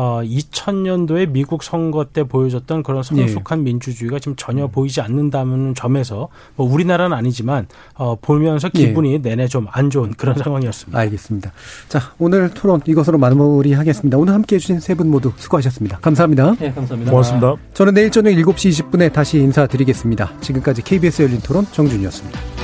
[0.00, 6.72] 어, 2000년도에 미국 선거 때 보여줬던 그런 성숙한 민주주의가 지금 전혀 보이지 않는다는 점에서 뭐
[6.72, 10.96] 우리나라는 아니지만 어, 보면서 기분이 내내 좀 안 좋은 그런 상황이었습니다.
[11.00, 11.52] 알겠습니다.
[11.88, 14.16] 자, 오늘 토론 이것으로 마무리하겠습니다.
[14.18, 15.98] 오늘 함께 해 주신 세 분 모두 수고하셨습니다.
[15.98, 16.54] 감사합니다.
[16.60, 17.10] 네, 감사합니다.
[17.10, 17.54] 고맙습니다.
[17.74, 20.32] 저는 내일 저녁 7시 20분에 다시 인사드리겠습니다.
[20.40, 22.57] 지금까지 KBS 열린 토론 정준이었습니다.